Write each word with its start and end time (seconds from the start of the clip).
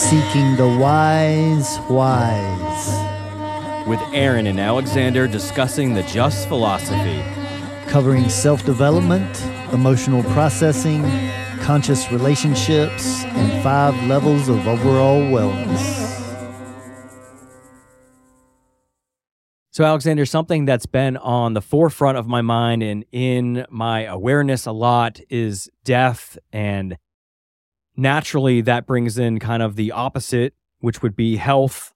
Seeking 0.00 0.56
the 0.56 0.66
Wise 0.80 1.78
Wise. 1.90 2.88
with 3.86 4.00
Aaron 4.14 4.46
and 4.46 4.58
Alexander 4.58 5.28
discussing 5.28 5.92
the 5.92 6.02
just 6.04 6.48
philosophy. 6.48 7.22
covering 7.86 8.28
self 8.30 8.64
development, 8.64 9.44
emotional 9.72 10.22
processing, 10.32 11.02
conscious 11.60 12.10
relationships, 12.10 13.24
and 13.24 13.62
five 13.62 13.94
levels 14.04 14.48
of 14.48 14.66
overall 14.66 15.20
wellness. 15.20 16.08
So, 19.72 19.84
Alexander, 19.84 20.24
something 20.24 20.64
that's 20.64 20.86
been 20.86 21.18
on 21.18 21.52
the 21.52 21.62
forefront 21.62 22.16
of 22.16 22.26
my 22.26 22.40
mind 22.40 22.82
and 22.82 23.04
in 23.12 23.66
my 23.70 24.04
awareness 24.04 24.66
a 24.66 24.72
lot 24.72 25.20
is 25.28 25.68
death. 25.84 26.38
And 26.52 26.96
naturally, 28.00 28.60
that 28.62 28.86
brings 28.86 29.18
in 29.18 29.38
kind 29.38 29.62
of 29.62 29.76
the 29.76 29.92
opposite, 29.92 30.54
which 30.80 31.02
would 31.02 31.14
be 31.14 31.36
health 31.36 31.92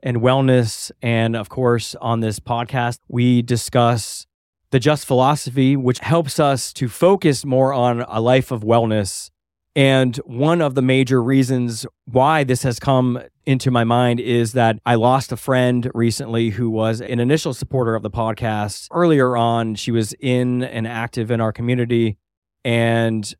and 0.00 0.18
wellness. 0.18 0.90
And 1.00 1.36
of 1.36 1.48
course, 1.48 1.94
on 1.96 2.20
this 2.20 2.40
podcast, 2.40 2.98
we 3.08 3.42
discuss 3.42 4.26
the 4.70 4.80
just 4.80 5.06
philosophy, 5.06 5.76
which 5.76 6.00
helps 6.00 6.40
us 6.40 6.72
to 6.74 6.88
focus 6.88 7.44
more 7.44 7.72
on 7.72 8.02
a 8.08 8.20
life 8.20 8.50
of 8.50 8.62
wellness. 8.62 9.30
And 9.76 10.16
one 10.24 10.62
of 10.62 10.74
the 10.74 10.82
major 10.82 11.22
reasons 11.22 11.86
why 12.06 12.44
this 12.44 12.62
has 12.62 12.80
come 12.80 13.20
into 13.44 13.70
my 13.70 13.84
mind 13.84 14.20
is 14.20 14.52
that 14.54 14.78
I 14.86 14.94
lost 14.94 15.32
a 15.32 15.36
friend 15.36 15.90
recently 15.94 16.50
who 16.50 16.70
was 16.70 17.00
an 17.00 17.20
initial 17.20 17.52
supporter 17.52 17.94
of 17.94 18.02
the 18.02 18.10
podcast. 18.10 18.88
Earlier 18.90 19.36
on, 19.36 19.74
she 19.74 19.92
was 19.92 20.14
in 20.14 20.64
and 20.64 20.86
active 20.86 21.30
in 21.30 21.40
our 21.40 21.52
community, 21.52 22.16
and 22.64 23.32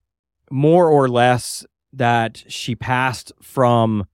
more 0.50 0.88
or 0.88 1.08
less 1.08 1.64
that 1.96 2.44
she 2.48 2.74
passed 2.74 3.32
from 3.42 4.06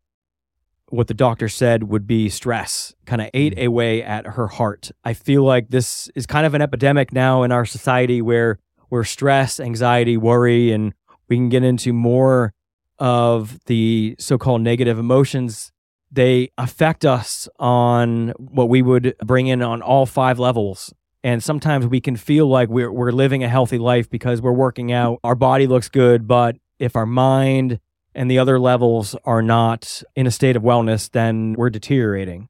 what 0.88 1.06
the 1.06 1.14
doctor 1.14 1.48
said 1.48 1.84
would 1.84 2.06
be 2.06 2.28
stress, 2.28 2.94
kind 3.06 3.22
of 3.22 3.30
ate 3.33 3.56
mm. 3.56 3.66
away 3.66 4.02
at 4.02 4.27
her 4.27 4.47
heart. 4.47 4.91
I 5.05 5.14
feel 5.14 5.42
like 5.42 5.70
this 5.70 6.10
is 6.14 6.27
kind 6.27 6.44
of 6.44 6.55
an 6.55 6.60
epidemic 6.60 7.12
now 7.12 7.42
in 7.42 7.53
our 7.53 7.64
society 7.64 8.20
where 8.20 8.58
where 8.91 9.05
stress, 9.05 9.58
anxiety, 9.58 10.19
worry, 10.19 10.70
and 10.70 10.92
we 11.28 11.36
can 11.36 11.48
get 11.48 11.64
into 11.64 11.94
more 11.94 12.53
of 12.98 13.58
the 13.64 14.14
so-called 14.19 14.60
negative 14.60 14.98
emotions. 14.98 15.72
They 16.10 16.50
affect 16.58 17.06
us 17.06 17.48
on 17.58 18.34
what 18.36 18.69
we 18.69 18.83
would 18.83 19.16
bring 19.25 19.47
in 19.47 19.62
on 19.62 19.80
all 19.80 20.05
five 20.05 20.38
levels. 20.38 20.92
And 21.25 21.42
sometimes 21.42 21.86
we 21.86 22.03
can 22.03 22.16
feel 22.16 22.47
like 22.48 22.69
we're, 22.69 22.92
we're 22.92 23.12
living 23.12 23.42
a 23.42 23.48
healthy 23.48 23.78
life 23.78 24.10
because 24.10 24.42
we're 24.42 24.53
working 24.53 24.92
out. 24.92 25.20
Our 25.25 25.36
body 25.36 25.66
looks 25.66 25.88
good 25.88 26.28
but 26.28 26.56
if 26.83 26.97
our 26.97 27.06
mind 27.06 27.78
and 28.14 28.30
the 28.30 28.38
other 28.38 28.58
levels 28.58 29.14
are 29.25 29.41
not 29.42 30.02
in 30.16 30.27
a 30.27 30.30
state 30.30 30.56
of 30.56 30.62
wellness 30.62 31.11
then 31.11 31.55
we're 31.56 31.70
deteriorating 31.70 32.48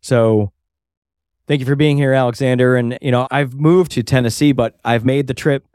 so 0.00 0.50
thank 1.46 1.60
you 1.60 1.66
for 1.66 1.76
being 1.76 1.96
here 1.96 2.12
alexander 2.12 2.76
and 2.76 2.98
you 3.00 3.10
know 3.10 3.28
i've 3.30 3.54
moved 3.54 3.92
to 3.92 4.02
tennessee 4.02 4.52
but 4.52 4.76
i've 4.84 5.04
made 5.04 5.26
the 5.26 5.34
trip 5.34 5.66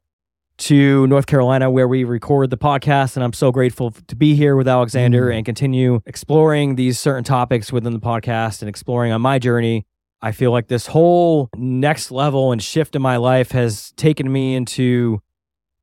to 0.58 1.08
North 1.08 1.26
Carolina 1.26 1.72
where 1.72 1.88
we 1.88 2.04
record 2.04 2.50
the 2.50 2.58
podcast. 2.58 3.16
And 3.16 3.24
I'm 3.24 3.32
so 3.32 3.50
grateful 3.50 3.92
to 3.92 4.14
be 4.14 4.36
here 4.36 4.58
with 4.58 4.68
Alexander 4.68 5.28
Mm. 5.30 5.38
and 5.38 5.46
continue 5.46 6.02
exploring 6.06 6.76
these 6.76 7.00
certain 7.00 7.24
topics 7.24 7.72
within 7.72 7.94
the 7.94 8.00
podcast 8.02 8.62
and 8.62 8.68
exploring 8.68 9.14
on 9.14 9.22
my 9.22 9.40
journey. 9.40 9.86
I 10.22 10.34
feel 10.34 10.52
like 10.52 10.68
this 10.68 10.88
whole 10.88 11.50
next 11.56 12.12
level 12.12 12.52
and 12.52 12.62
shift 12.62 12.94
in 12.98 13.02
my 13.02 13.16
life 13.16 13.52
has 13.54 13.94
taken 13.94 14.30
me 14.30 14.54
into 14.54 15.22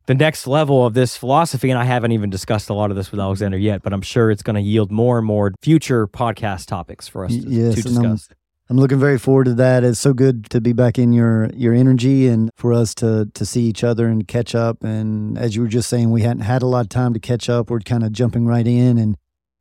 the 0.07 0.15
next 0.15 0.47
level 0.47 0.87
of 0.87 0.95
this 0.95 1.17
philosophy. 1.17 1.71
And 1.71 1.79
I 1.79 1.85
haven't 1.85 2.13
even 2.13 2.31
discussed 2.31 2.71
a 2.71 2.75
lot 2.75 2.91
of 2.91 2.97
this 2.97 3.11
with 3.11 3.21
Alexander 3.21 3.59
yet, 3.59 3.83
but 3.83 3.93
I'm 3.93 4.03
sure 4.03 4.31
it's 4.31 4.43
going 4.43 4.57
to 4.57 4.63
yield 4.63 4.91
more 4.91 5.19
and 5.19 5.27
more 5.27 5.53
future 5.63 6.07
podcast 6.07 6.67
topics 6.67 7.07
for 7.09 7.25
us 7.25 7.33
to, 7.33 7.49
yes, 7.49 7.83
to 7.83 7.89
and 7.89 7.99
I'm- 7.99 8.13
discuss. 8.15 8.37
I'm 8.69 8.79
looking 8.79 8.99
very 8.99 9.17
forward 9.17 9.45
to 9.45 9.55
that. 9.55 9.85
It's 9.85 10.01
so 10.01 10.13
good 10.13 10.51
to 10.51 10.61
be 10.61 10.73
back 10.73 10.99
in 10.99 11.13
your 11.13 11.49
your 11.55 11.73
energy 11.73 12.27
and 12.27 12.51
for 12.57 12.73
us 12.73 12.97
to 12.97 13.31
to 13.33 13.47
see 13.47 13.63
each 13.63 13.85
other 13.85 14.09
and 14.09 14.27
catch 14.27 14.57
up. 14.57 14.83
And 14.83 15.39
as 15.39 15.55
you 15.55 15.63
were 15.63 15.69
just 15.69 15.89
saying, 15.89 16.11
we 16.11 16.23
hadn't 16.23 16.43
had 16.43 16.63
a 16.63 16.67
lot 16.67 16.81
of 16.81 16.89
time 16.89 17.15
to 17.15 17.21
catch 17.21 17.49
up. 17.49 17.71
We're 17.71 17.79
kind 17.79 18.03
of 18.03 18.11
jumping 18.11 18.45
right 18.45 18.67
in 18.67 18.99
and 18.99 19.17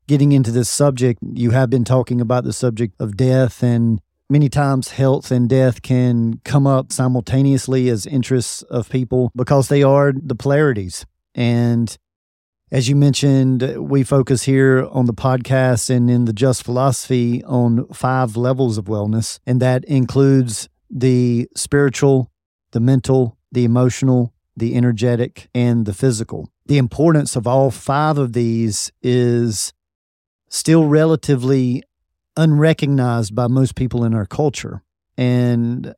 getting 0.08 0.32
into 0.32 0.50
this 0.50 0.70
subject. 0.70 1.20
You 1.22 1.52
have 1.52 1.70
been 1.70 1.84
talking 1.84 2.20
about 2.20 2.46
the 2.46 2.52
subject 2.54 2.96
of 3.00 3.16
death 3.16 3.62
and 3.62 4.02
many 4.30 4.50
times 4.50 4.92
health 4.92 5.32
and 5.32 5.50
death 5.50 5.82
can 5.82 6.40
come 6.44 6.66
up 6.66 6.92
simultaneously 6.92 7.90
as 7.90 8.06
interests 8.06 8.62
of 8.64 8.90
people 8.90 9.32
because 9.36 9.68
they 9.68 9.84
are 9.84 10.14
the 10.16 10.36
polarities. 10.36 11.06
And 11.34 11.96
as 12.72 12.90
you 12.90 12.96
mentioned, 12.96 13.62
we 13.78 14.04
focus 14.04 14.44
here 14.44 14.88
on 14.90 15.06
the 15.06 15.14
podcast 15.14 15.90
and 15.90 16.10
in 16.10 16.26
the 16.26 16.34
Just 16.34 16.64
Philosophy 16.64 17.44
on 17.44 17.88
five 17.94 18.36
levels 18.36 18.78
of 18.78 18.86
wellness, 18.86 19.40
and 19.46 19.62
that 19.62 19.86
includes 19.86 20.68
the 20.90 21.48
spiritual, 21.56 22.32
the 22.72 22.80
mental, 22.80 23.38
the 23.52 23.66
emotional, 23.66 24.34
the 24.58 24.76
energetic, 24.76 25.48
and 25.54 25.86
the 25.86 25.94
physical. 25.94 26.50
The 26.66 26.78
importance 26.78 27.36
of 27.36 27.46
all 27.46 27.70
five 27.70 28.18
of 28.18 28.34
these 28.34 28.92
is 29.04 29.72
still 30.50 30.86
relatively 30.86 31.84
unrecognized 32.38 33.34
by 33.34 33.48
most 33.48 33.76
people 33.76 34.04
in 34.04 34.14
our 34.14 34.26
culture. 34.26 34.84
And 35.18 35.94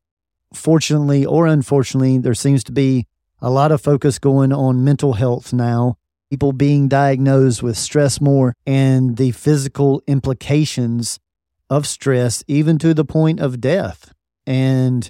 fortunately 0.53 1.25
or 1.25 1.47
unfortunately, 1.47 2.17
there 2.17 2.33
seems 2.33 2.63
to 2.65 2.71
be 2.71 3.07
a 3.41 3.49
lot 3.49 3.71
of 3.71 3.81
focus 3.81 4.19
going 4.19 4.51
on 4.51 4.83
mental 4.83 5.13
health 5.13 5.53
now 5.53 5.97
people 6.29 6.51
being 6.51 6.87
diagnosed 6.87 7.63
with 7.63 7.77
stress 7.77 8.19
more 8.19 8.53
and 8.65 9.17
the 9.17 9.31
physical 9.31 10.01
implications 10.07 11.19
of 11.69 11.87
stress, 11.87 12.43
even 12.47 12.77
to 12.79 12.93
the 12.93 13.05
point 13.05 13.39
of 13.39 13.61
death. 13.61 14.13
And, 14.45 15.09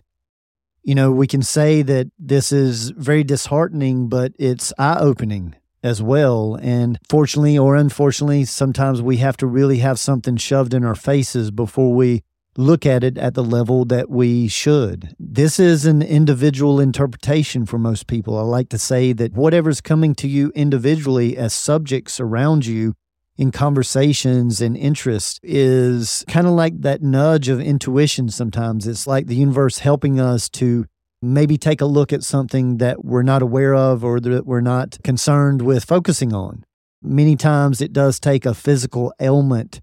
you 0.84 0.96
know, 0.96 1.12
we 1.12 1.28
can 1.28 1.42
say 1.42 1.82
that 1.84 2.08
this 2.18 2.52
is 2.52 2.90
very 2.92 3.24
disheartening, 3.24 4.10
but 4.10 4.34
it's 4.40 4.74
eye 4.78 4.98
opening 5.00 5.56
as 5.84 6.02
well. 6.02 6.58
And 6.62 7.00
fortunately 7.10 7.58
or 7.58 7.76
unfortunately, 7.76 8.46
sometimes 8.46 9.02
we 9.02 9.18
have 9.18 9.38
to 9.38 9.48
really 9.48 9.80
have 9.80 10.00
something 10.00 10.38
shoved 10.38 10.74
in 10.74 10.84
our 10.84 10.96
faces 10.96 11.52
before 11.52 11.94
we 11.94 12.24
look 12.58 12.86
at 12.86 13.04
it 13.04 13.18
at 13.18 13.36
the 13.36 13.44
level 13.44 13.86
that 13.86 14.10
we 14.10 14.48
should. 14.48 15.16
This 15.20 15.60
is 15.60 15.86
an 15.86 16.02
individual 16.02 16.80
interpretation 16.80 17.66
for 17.66 17.78
most 17.78 18.08
people. 18.08 18.38
I 18.38 18.42
like 18.42 18.70
to 18.70 18.80
say 18.80 19.14
that 19.14 19.34
whatever's 19.34 19.80
coming 19.80 20.16
to 20.16 20.28
you 20.28 20.52
individually 20.56 21.38
as 21.38 21.54
subjects 21.54 22.20
around 22.20 22.66
you 22.66 22.96
in 23.38 23.52
conversations 23.52 24.60
and 24.60 24.76
interests 24.76 25.40
is 25.44 26.26
kind 26.28 26.48
of 26.48 26.54
like 26.54 26.82
that 26.82 27.04
nudge 27.04 27.48
of 27.48 27.62
intuition 27.62 28.30
sometimes. 28.30 28.88
It's 28.88 29.06
like 29.06 29.28
the 29.28 29.36
universe 29.36 29.80
helping 29.80 30.20
us 30.20 30.50
to 30.50 30.86
maybe 31.22 31.58
take 31.58 31.82
a 31.82 31.86
look 31.86 32.14
at 32.14 32.24
something 32.24 32.78
that 32.78 33.04
we're 33.04 33.24
not 33.24 33.42
aware 33.42 33.74
of 33.74 34.04
or 34.04 34.20
that 34.20 34.46
we're 34.46 34.62
not 34.62 34.98
concerned 35.04 35.62
with 35.62 35.84
focusing 35.86 36.34
on. 36.34 36.64
Many 37.02 37.36
times 37.36 37.82
it 37.82 37.94
does 37.94 38.20
take 38.20 38.46
a 38.46 38.54
physical 38.54 39.14
ailment 39.20 39.82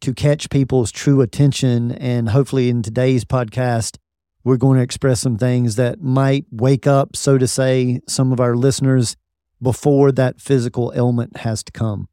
to 0.00 0.12
catch 0.12 0.50
people's 0.50 0.92
true 0.92 1.20
attention. 1.20 1.92
And 1.92 2.28
hopefully, 2.28 2.68
in 2.68 2.82
today's 2.82 3.24
podcast, 3.24 3.96
we're 4.44 4.56
going 4.56 4.76
to 4.76 4.82
express 4.82 5.20
some 5.20 5.38
things 5.38 5.76
that 5.76 6.00
might 6.00 6.44
wake 6.50 6.86
up, 6.86 7.16
so 7.16 7.38
to 7.38 7.48
say, 7.48 8.00
some 8.06 8.32
of 8.32 8.40
our 8.40 8.54
listeners 8.54 9.16
before 9.60 10.12
that 10.12 10.40
physical 10.40 10.92
ailment 10.94 11.38
has 11.38 11.64
to 11.64 11.72
come. 11.72 12.08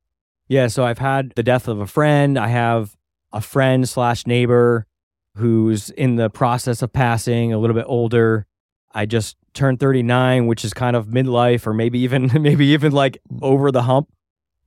Yeah, 0.47 0.67
so 0.67 0.83
I've 0.83 1.00
had 1.00 1.33
the 1.35 1.44
death 1.44 1.67
of 1.67 1.79
a 1.79 1.88
friend. 1.88 2.38
I 2.38 2.47
have 2.47 2.95
a 3.31 3.41
friend 3.41 3.88
slash 3.88 4.25
neighbor 4.25 4.88
who's 5.35 5.89
in 5.91 6.16
the 6.16 6.29
process 6.29 6.81
of 6.81 6.94
passing, 6.94 7.53
a 7.53 7.57
little 7.57 7.75
bit 7.75 7.85
older. 7.88 8.45
I 8.94 9.06
just 9.06 9.38
turned 9.54 9.80
39, 9.80 10.48
which 10.48 10.64
is 10.66 10.74
kind 10.74 10.96
of 10.96 11.08
midlife 11.08 11.66
or 11.68 11.74
maybe 11.74 12.00
even 12.00 12.30
maybe 12.42 12.68
even 12.68 12.92
like 12.92 13.18
over 13.42 13.72
the 13.72 13.84
hump. 13.84 14.09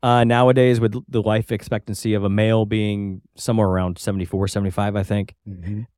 Uh, 0.03 0.23
nowadays, 0.25 0.79
with 0.79 0.95
the 1.09 1.23
life 1.23 1.51
expectancy 1.51 2.15
of 2.15 2.23
a 2.23 2.29
male 2.29 2.65
being 2.65 3.23
somewhere 3.35 3.67
around 3.67 3.99
74, 3.99 4.47
75, 4.47 4.95
I 4.95 5.03
think. 5.03 5.35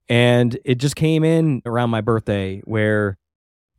And 0.09 0.59
it 0.65 0.77
just 0.77 0.97
came 0.97 1.25
in 1.25 1.61
around 1.67 1.91
my 1.91 2.01
birthday 2.01 2.63
where, 2.65 3.19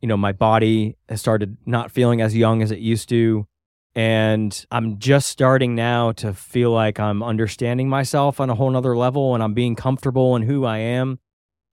you 0.01 0.07
know, 0.07 0.17
my 0.17 0.33
body 0.33 0.97
has 1.07 1.19
started 1.19 1.57
not 1.65 1.89
feeling 1.89 2.21
as 2.21 2.35
young 2.35 2.61
as 2.61 2.69
it 2.69 2.79
used 2.79 3.09
to. 3.09 3.47
And 3.95 4.65
I'm 4.69 4.99
just 4.99 5.29
starting 5.29 5.73
now 5.73 6.11
to 6.13 6.33
feel 6.33 6.71
like 6.71 6.99
I'm 6.99 7.23
understanding 7.23 7.89
myself 7.89 8.39
on 8.39 8.49
a 8.51 8.55
whole 8.55 8.69
nother 8.69 8.95
level 8.95 9.33
and 9.33 9.41
I'm 9.41 9.53
being 9.53 9.75
comfortable 9.75 10.35
in 10.35 10.43
who 10.43 10.63
I 10.63 10.77
am 10.77 11.19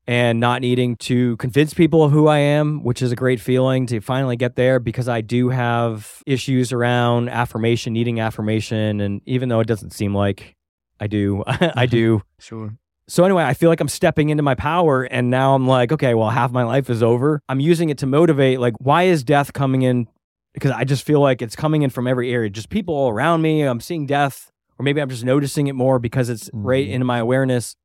and 0.07 0.39
not 0.39 0.61
needing 0.61 0.97
to 0.97 1.37
convince 1.39 1.75
people 1.75 2.05
of 2.05 2.13
who 2.13 2.29
I 2.29 2.39
am, 2.39 2.83
which 2.85 3.03
is 3.03 3.11
a 3.13 3.17
great 3.17 3.41
feeling 3.41 3.87
to 3.87 4.01
finally 4.01 4.37
get 4.37 4.55
there 4.57 4.79
because 4.79 5.09
I 5.09 5.21
do 5.21 5.49
have 5.49 6.23
issues 6.27 6.73
around 6.73 7.29
affirmation, 7.29 7.93
needing 7.93 8.21
affirmation. 8.21 9.01
And 9.01 9.21
even 9.27 9.49
though 9.49 9.61
it 9.61 9.67
doesn't 9.67 9.93
seem 9.93 10.15
like 10.15 10.55
I 11.01 11.09
do, 11.09 11.43
I 11.47 11.87
do. 11.87 12.23
Sure. 12.39 12.77
So 13.09 13.25
anyway, 13.25 13.45
I 13.45 13.55
feel 13.55 13.69
like 13.69 13.81
I'm 13.81 13.89
stepping 13.89 14.31
into 14.31 14.43
my 14.43 14.55
power 14.55 15.05
and 15.05 15.31
now 15.31 15.55
I'm 15.55 15.67
like, 15.67 15.93
okay, 15.93 16.15
well, 16.15 16.31
half 16.31 16.51
my 16.53 16.63
life 16.65 16.89
is 16.91 17.03
over. 17.03 17.41
I'm 17.49 17.61
using 17.61 17.89
it 17.89 17.99
to 17.99 18.07
motivate 18.07 18.59
like 18.61 18.75
why 18.79 19.05
is 19.05 19.23
death 19.25 19.53
coming 19.53 19.83
in 19.83 20.09
because 20.55 20.71
I 20.71 20.85
just 20.85 21.05
feel 21.05 21.21
like 21.21 21.43
it's 21.43 21.55
coming 21.55 21.83
in 21.83 21.91
from 21.91 22.07
every 22.07 22.33
area. 22.33 22.49
Just 22.51 22.69
people 22.71 22.95
all 22.95 23.11
around 23.11 23.43
me. 23.43 23.63
I'm 23.63 23.81
seeing 23.81 24.07
death 24.07 24.51
or 24.79 24.83
maybe 24.85 25.01
I'm 25.01 25.09
just 25.09 25.25
noticing 25.25 25.67
it 25.69 25.75
more 25.75 25.99
because 25.99 26.29
it's 26.29 26.51
right 26.53 26.87
Mhm. 26.87 26.93
into 26.93 27.05
my 27.05 27.19
awareness. 27.19 27.77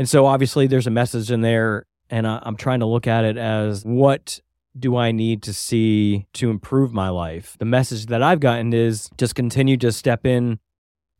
And 0.00 0.08
so 0.08 0.24
obviously 0.24 0.66
there's 0.66 0.86
a 0.86 0.90
message 0.90 1.30
in 1.30 1.42
there, 1.42 1.84
and 2.08 2.26
I, 2.26 2.40
I'm 2.44 2.56
trying 2.56 2.80
to 2.80 2.86
look 2.86 3.06
at 3.06 3.26
it 3.26 3.36
as 3.36 3.84
what 3.84 4.40
do 4.78 4.96
I 4.96 5.12
need 5.12 5.42
to 5.42 5.52
see 5.52 6.24
to 6.32 6.48
improve 6.48 6.94
my 6.94 7.10
life? 7.10 7.54
The 7.58 7.66
message 7.66 8.06
that 8.06 8.22
I've 8.22 8.40
gotten 8.40 8.72
is 8.72 9.10
just 9.18 9.34
continue 9.34 9.76
to 9.76 9.92
step 9.92 10.24
in 10.24 10.58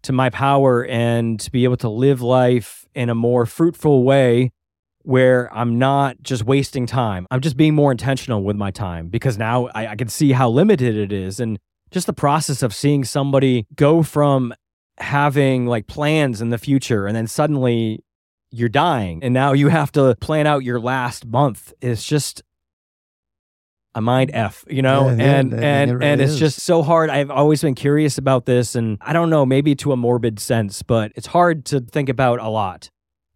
to 0.00 0.12
my 0.12 0.30
power 0.30 0.86
and 0.86 1.38
to 1.40 1.50
be 1.50 1.64
able 1.64 1.76
to 1.76 1.90
live 1.90 2.22
life 2.22 2.86
in 2.94 3.10
a 3.10 3.14
more 3.14 3.44
fruitful 3.44 4.02
way 4.02 4.50
where 5.02 5.54
I'm 5.54 5.78
not 5.78 6.16
just 6.22 6.44
wasting 6.44 6.86
time. 6.86 7.26
I'm 7.30 7.42
just 7.42 7.58
being 7.58 7.74
more 7.74 7.92
intentional 7.92 8.42
with 8.42 8.56
my 8.56 8.70
time 8.70 9.08
because 9.08 9.36
now 9.36 9.66
I, 9.74 9.88
I 9.88 9.96
can 9.96 10.08
see 10.08 10.32
how 10.32 10.48
limited 10.48 10.96
it 10.96 11.12
is. 11.12 11.38
And 11.38 11.58
just 11.90 12.06
the 12.06 12.14
process 12.14 12.62
of 12.62 12.74
seeing 12.74 13.04
somebody 13.04 13.66
go 13.74 14.02
from 14.02 14.54
having 14.96 15.66
like 15.66 15.86
plans 15.86 16.40
in 16.40 16.48
the 16.48 16.56
future 16.56 17.06
and 17.06 17.14
then 17.14 17.26
suddenly 17.26 18.02
you're 18.50 18.68
dying 18.68 19.22
and 19.22 19.32
now 19.32 19.52
you 19.52 19.68
have 19.68 19.92
to 19.92 20.14
plan 20.20 20.46
out 20.46 20.64
your 20.64 20.80
last 20.80 21.24
month. 21.26 21.72
It's 21.80 22.04
just 22.04 22.42
a 23.94 24.00
mind 24.00 24.30
f 24.32 24.64
you 24.68 24.82
know? 24.82 25.08
Yeah, 25.08 25.14
yeah, 25.16 25.38
and 25.38 25.52
that- 25.52 25.62
and 25.64 25.90
it 25.90 26.02
and 26.02 26.20
it's 26.20 26.32
is. 26.32 26.38
just 26.38 26.60
so 26.60 26.82
hard. 26.82 27.10
I've 27.10 27.30
always 27.30 27.60
been 27.62 27.74
curious 27.74 28.18
about 28.18 28.46
this 28.46 28.74
and 28.74 28.98
i 29.00 29.12
don't 29.12 29.30
know 29.30 29.44
maybe 29.44 29.74
to 29.76 29.92
a 29.92 29.96
morbid 29.96 30.38
sense 30.38 30.82
but 30.82 31.12
it's 31.16 31.26
hard 31.26 31.64
to 31.66 31.80
think 31.80 32.08
about 32.08 32.38
a 32.40 32.48
lot. 32.48 32.90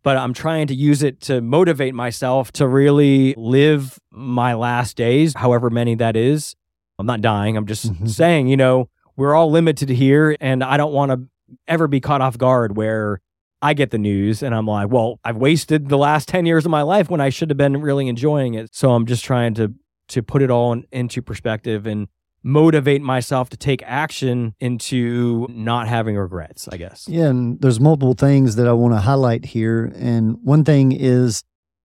But 0.05 0.17
i'm 0.17 0.33
trying 0.35 0.67
to 0.69 0.75
use 0.75 1.03
it 1.03 1.21
to 1.23 1.41
motivate 1.41 1.95
myself 1.95 2.53
to 2.53 2.69
really 2.69 3.35
live 3.37 3.99
my 4.13 4.55
last 4.55 4.97
days 4.97 5.35
however 5.37 5.71
many 5.71 5.95
that 5.97 6.17
is. 6.17 6.55
I'm 6.99 7.07
not 7.07 7.21
dying 7.21 7.57
i'm 7.57 7.67
just 7.67 7.93
Mhm. 7.93 8.09
saying 8.09 8.47
you 8.49 8.57
know 8.57 8.89
we're 9.17 9.35
all 9.35 9.51
limited 9.51 9.89
here 9.89 10.37
and 10.41 10.63
i 10.63 10.77
don't 10.77 10.93
want 10.93 11.11
to 11.11 11.21
ever 11.67 11.89
be 11.89 12.01
caught 12.01 12.21
off 12.21 12.39
guard 12.39 12.77
where 12.77 13.21
I 13.65 13.73
get 13.73 13.91
the 13.91 13.99
news 13.99 14.43
and 14.43 14.55
I'm 14.55 14.67
like, 14.67 14.91
well, 14.91 15.19
I've 15.25 15.39
wasted 15.39 15.89
the 15.89 15.97
last 15.97 16.29
10 16.29 16.45
years 16.45 16.67
of 16.67 16.71
my 16.71 16.83
life 16.83 17.09
when 17.09 17.23
I 17.23 17.31
should 17.31 17.49
have 17.49 17.57
been 17.57 17.81
really 17.81 18.09
enjoying 18.09 18.53
it. 18.53 18.75
So 18.75 18.93
I'm 18.93 19.07
just 19.07 19.25
trying 19.25 19.55
to 19.55 19.73
to 20.09 20.23
put 20.23 20.43
it 20.43 20.51
all 20.51 20.75
in, 20.75 20.85
into 20.93 21.23
perspective 21.23 21.87
and 21.87 22.09
motivate 22.43 23.01
myself 23.01 23.49
to 23.49 23.57
take 23.57 23.83
action 23.87 24.55
into 24.61 25.47
not 25.49 25.89
having 25.89 26.15
regrets, 26.15 26.69
I 26.71 26.77
guess. 26.77 27.09
Yeah, 27.09 27.29
and 27.29 27.59
there's 27.63 27.81
multiple 27.81 28.13
things 28.13 28.57
that 28.57 28.69
I 28.69 28.75
want 28.75 28.93
to 28.93 29.01
highlight 29.01 29.47
here. 29.47 29.91
And 29.97 30.37
one 30.43 30.63
thing 30.63 30.93
is 30.93 31.43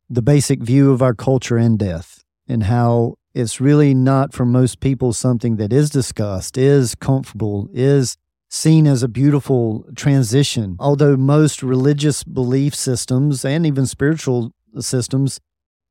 the 0.10 0.22
basic 0.22 0.62
view 0.62 0.92
of 0.92 1.02
our 1.02 1.14
culture 1.14 1.56
and 1.56 1.80
death, 1.80 2.26
and 2.46 2.64
how 2.64 3.16
it's 3.34 3.62
really 3.62 3.94
not 3.94 4.34
for 4.34 4.44
most 4.44 4.82
people 4.82 5.14
something 5.14 5.56
that 5.56 5.72
is 5.72 5.90
discussed, 5.90 6.58
is 6.58 6.94
comfortable, 6.94 7.70
is 7.72 8.18
seen 8.50 8.88
as 8.88 9.04
a 9.04 9.08
beautiful 9.08 9.86
transition. 9.96 10.76
Although 10.80 11.16
most 11.16 11.62
religious 11.62 12.24
belief 12.24 12.74
systems 12.74 13.46
and 13.46 13.66
even 13.66 13.86
spiritual 13.86 14.54
systems 14.80 15.40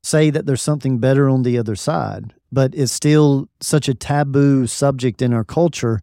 say 0.03 0.29
that 0.29 0.45
there's 0.45 0.61
something 0.61 0.99
better 0.99 1.29
on 1.29 1.43
the 1.43 1.57
other 1.57 1.75
side, 1.75 2.33
but 2.51 2.73
it's 2.75 2.91
still 2.91 3.49
such 3.61 3.87
a 3.87 3.93
taboo 3.93 4.67
subject 4.67 5.21
in 5.21 5.33
our 5.33 5.43
culture. 5.43 6.01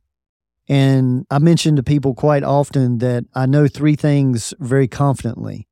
And 0.69 1.26
I 1.31 1.38
mention 1.38 1.76
to 1.76 1.82
people 1.82 2.14
quite 2.14 2.43
often 2.43 2.99
that 2.99 3.25
I 3.35 3.47
know 3.47 3.69
three 3.69 3.97
things 3.97 4.52
very 4.59 4.88
confidently, 4.88 5.69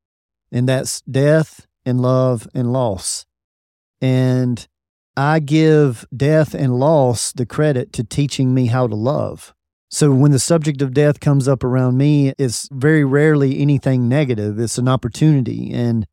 and 0.52 0.68
that's 0.68 1.00
death 1.02 1.66
and 1.84 2.00
love 2.00 2.46
and 2.54 2.72
loss. 2.72 3.26
And 4.00 4.66
I 5.16 5.40
give 5.40 6.06
death 6.14 6.54
and 6.54 6.78
loss 6.78 7.32
the 7.32 7.46
credit 7.46 7.92
to 7.94 8.04
teaching 8.04 8.52
me 8.54 8.66
how 8.66 8.86
to 8.86 8.94
love. 8.94 9.53
So 9.94 10.10
when 10.10 10.32
the 10.32 10.40
subject 10.40 10.82
of 10.82 10.92
death 10.92 11.20
comes 11.20 11.46
up 11.46 11.62
around 11.62 11.96
me, 11.96 12.34
it's 12.36 12.68
very 12.72 13.04
rarely 13.04 13.60
anything 13.60 14.08
negative. 14.08 14.58
It's 14.58 14.76
an 14.76 14.88
opportunity. 14.88 15.72
And 15.72 16.04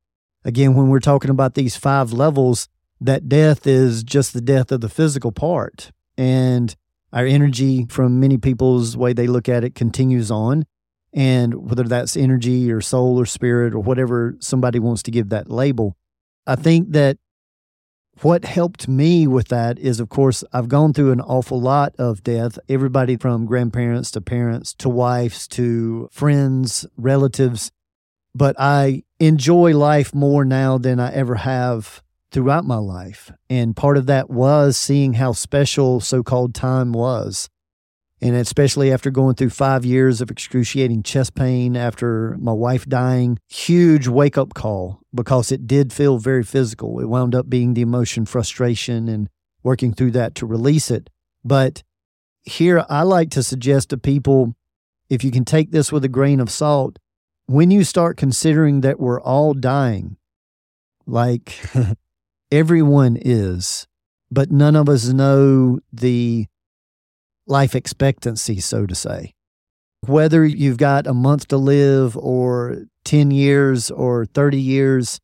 again, 0.45 0.75
when 0.75 0.89
we're 0.89 0.99
talking 0.99 1.31
about 1.31 1.55
these 1.55 1.75
five 1.75 2.13
levels, 2.13 2.69
that 2.99 3.27
death 3.27 3.65
is 3.65 4.03
just 4.03 4.33
the 4.33 4.39
death 4.39 4.71
of 4.71 4.81
the 4.81 4.87
physical 4.87 5.31
part. 5.31 5.89
And 6.15 6.75
our 7.11 7.25
energy 7.25 7.87
from 7.89 8.19
many 8.19 8.37
people's 8.37 8.95
way 8.95 9.13
they 9.13 9.25
look 9.25 9.49
at 9.49 9.63
it 9.63 9.73
continues 9.73 10.29
on. 10.29 10.67
And 11.11 11.67
whether 11.67 11.85
that's 11.85 12.15
energy 12.15 12.71
or 12.71 12.81
soul 12.81 13.19
or 13.19 13.25
spirit 13.25 13.73
or 13.73 13.79
whatever 13.79 14.35
somebody 14.41 14.77
wants 14.77 15.01
to 15.01 15.11
give 15.11 15.29
that 15.29 15.49
label, 15.49 15.97
I 16.45 16.55
think 16.55 16.91
that 16.91 17.17
what 18.23 18.45
helped 18.45 18.87
me 18.87 19.27
with 19.27 19.47
that 19.49 19.79
is, 19.79 19.99
of 19.99 20.09
course, 20.09 20.43
I've 20.53 20.69
gone 20.69 20.93
through 20.93 21.11
an 21.11 21.21
awful 21.21 21.59
lot 21.59 21.95
of 21.97 22.23
death. 22.23 22.59
Everybody 22.69 23.17
from 23.17 23.45
grandparents 23.45 24.11
to 24.11 24.21
parents 24.21 24.73
to 24.75 24.89
wives 24.89 25.47
to 25.49 26.09
friends, 26.11 26.85
relatives. 26.97 27.71
But 28.33 28.55
I 28.59 29.03
enjoy 29.19 29.75
life 29.77 30.13
more 30.13 30.45
now 30.45 30.77
than 30.77 30.99
I 30.99 31.11
ever 31.13 31.35
have 31.35 32.01
throughout 32.31 32.65
my 32.65 32.77
life. 32.77 33.31
And 33.49 33.75
part 33.75 33.97
of 33.97 34.05
that 34.05 34.29
was 34.29 34.77
seeing 34.77 35.13
how 35.13 35.33
special 35.33 35.99
so 35.99 36.23
called 36.23 36.55
time 36.55 36.93
was. 36.93 37.49
And 38.21 38.35
especially 38.35 38.91
after 38.91 39.09
going 39.09 39.35
through 39.35 39.49
five 39.49 39.83
years 39.83 40.21
of 40.21 40.29
excruciating 40.29 41.01
chest 41.01 41.33
pain 41.33 41.75
after 41.75 42.37
my 42.39 42.51
wife 42.53 42.85
dying, 42.85 43.39
huge 43.49 44.07
wake 44.07 44.37
up 44.37 44.53
call 44.53 44.99
because 45.13 45.51
it 45.51 45.65
did 45.65 45.91
feel 45.91 46.19
very 46.19 46.43
physical. 46.43 46.99
It 46.99 47.09
wound 47.09 47.33
up 47.33 47.49
being 47.49 47.73
the 47.73 47.81
emotion, 47.81 48.25
frustration, 48.25 49.07
and 49.07 49.27
working 49.63 49.91
through 49.93 50.11
that 50.11 50.35
to 50.35 50.45
release 50.45 50.91
it. 50.91 51.09
But 51.43 51.81
here, 52.43 52.85
I 52.89 53.03
like 53.03 53.31
to 53.31 53.43
suggest 53.43 53.89
to 53.89 53.97
people 53.97 54.55
if 55.09 55.23
you 55.23 55.31
can 55.31 55.43
take 55.43 55.71
this 55.71 55.91
with 55.91 56.05
a 56.05 56.09
grain 56.09 56.39
of 56.39 56.49
salt, 56.49 56.97
when 57.45 57.69
you 57.69 57.83
start 57.83 58.17
considering 58.17 58.81
that 58.81 58.99
we're 58.99 59.19
all 59.19 59.53
dying, 59.53 60.15
like 61.05 61.59
everyone 62.51 63.17
is, 63.19 63.87
but 64.31 64.51
none 64.51 64.75
of 64.75 64.87
us 64.87 65.09
know 65.09 65.79
the 65.91 66.47
life 67.47 67.75
expectancy, 67.75 68.59
so 68.59 68.85
to 68.85 68.95
say. 68.95 69.33
Whether 70.05 70.45
you've 70.45 70.77
got 70.77 71.05
a 71.05 71.13
month 71.13 71.47
to 71.49 71.57
live 71.57 72.17
or 72.17 72.85
10 73.05 73.31
years 73.31 73.91
or 73.91 74.25
30 74.25 74.59
years, 74.59 75.19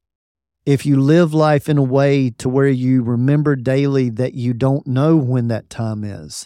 if 0.66 0.86
you 0.86 1.00
live 1.00 1.34
life 1.34 1.70
in 1.70 1.78
a 1.78 1.84
way 1.84 2.30
to 2.32 2.50
where 2.50 2.68
you 2.68 3.02
remember 3.02 3.56
daily 3.56 4.10
that 4.10 4.34
you 4.34 4.54
don't 4.54 4.86
know 4.86 5.16
when 5.16 5.48
that 5.48 5.70
time 5.70 6.04
is, 6.04 6.46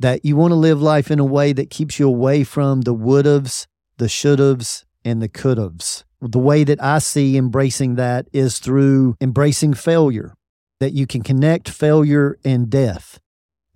that 0.00 0.24
you 0.24 0.34
want 0.34 0.50
to 0.50 0.56
live 0.56 0.80
life 0.80 1.10
in 1.10 1.18
a 1.18 1.24
way 1.24 1.52
that 1.52 1.70
keeps 1.70 1.98
you 1.98 2.08
away 2.08 2.42
from 2.42 2.80
the 2.80 2.94
would 2.94 3.26
haves, 3.26 3.66
the 3.98 4.08
should 4.08 4.38
haves, 4.38 4.84
and 5.04 5.20
the 5.20 5.28
could 5.28 5.58
haves. 5.58 6.04
The 6.20 6.38
way 6.38 6.64
that 6.64 6.82
I 6.82 6.98
see 7.00 7.36
embracing 7.36 7.96
that 7.96 8.26
is 8.32 8.58
through 8.58 9.14
embracing 9.20 9.74
failure, 9.74 10.34
that 10.80 10.94
you 10.94 11.06
can 11.06 11.22
connect 11.22 11.68
failure 11.68 12.38
and 12.44 12.70
death. 12.70 13.20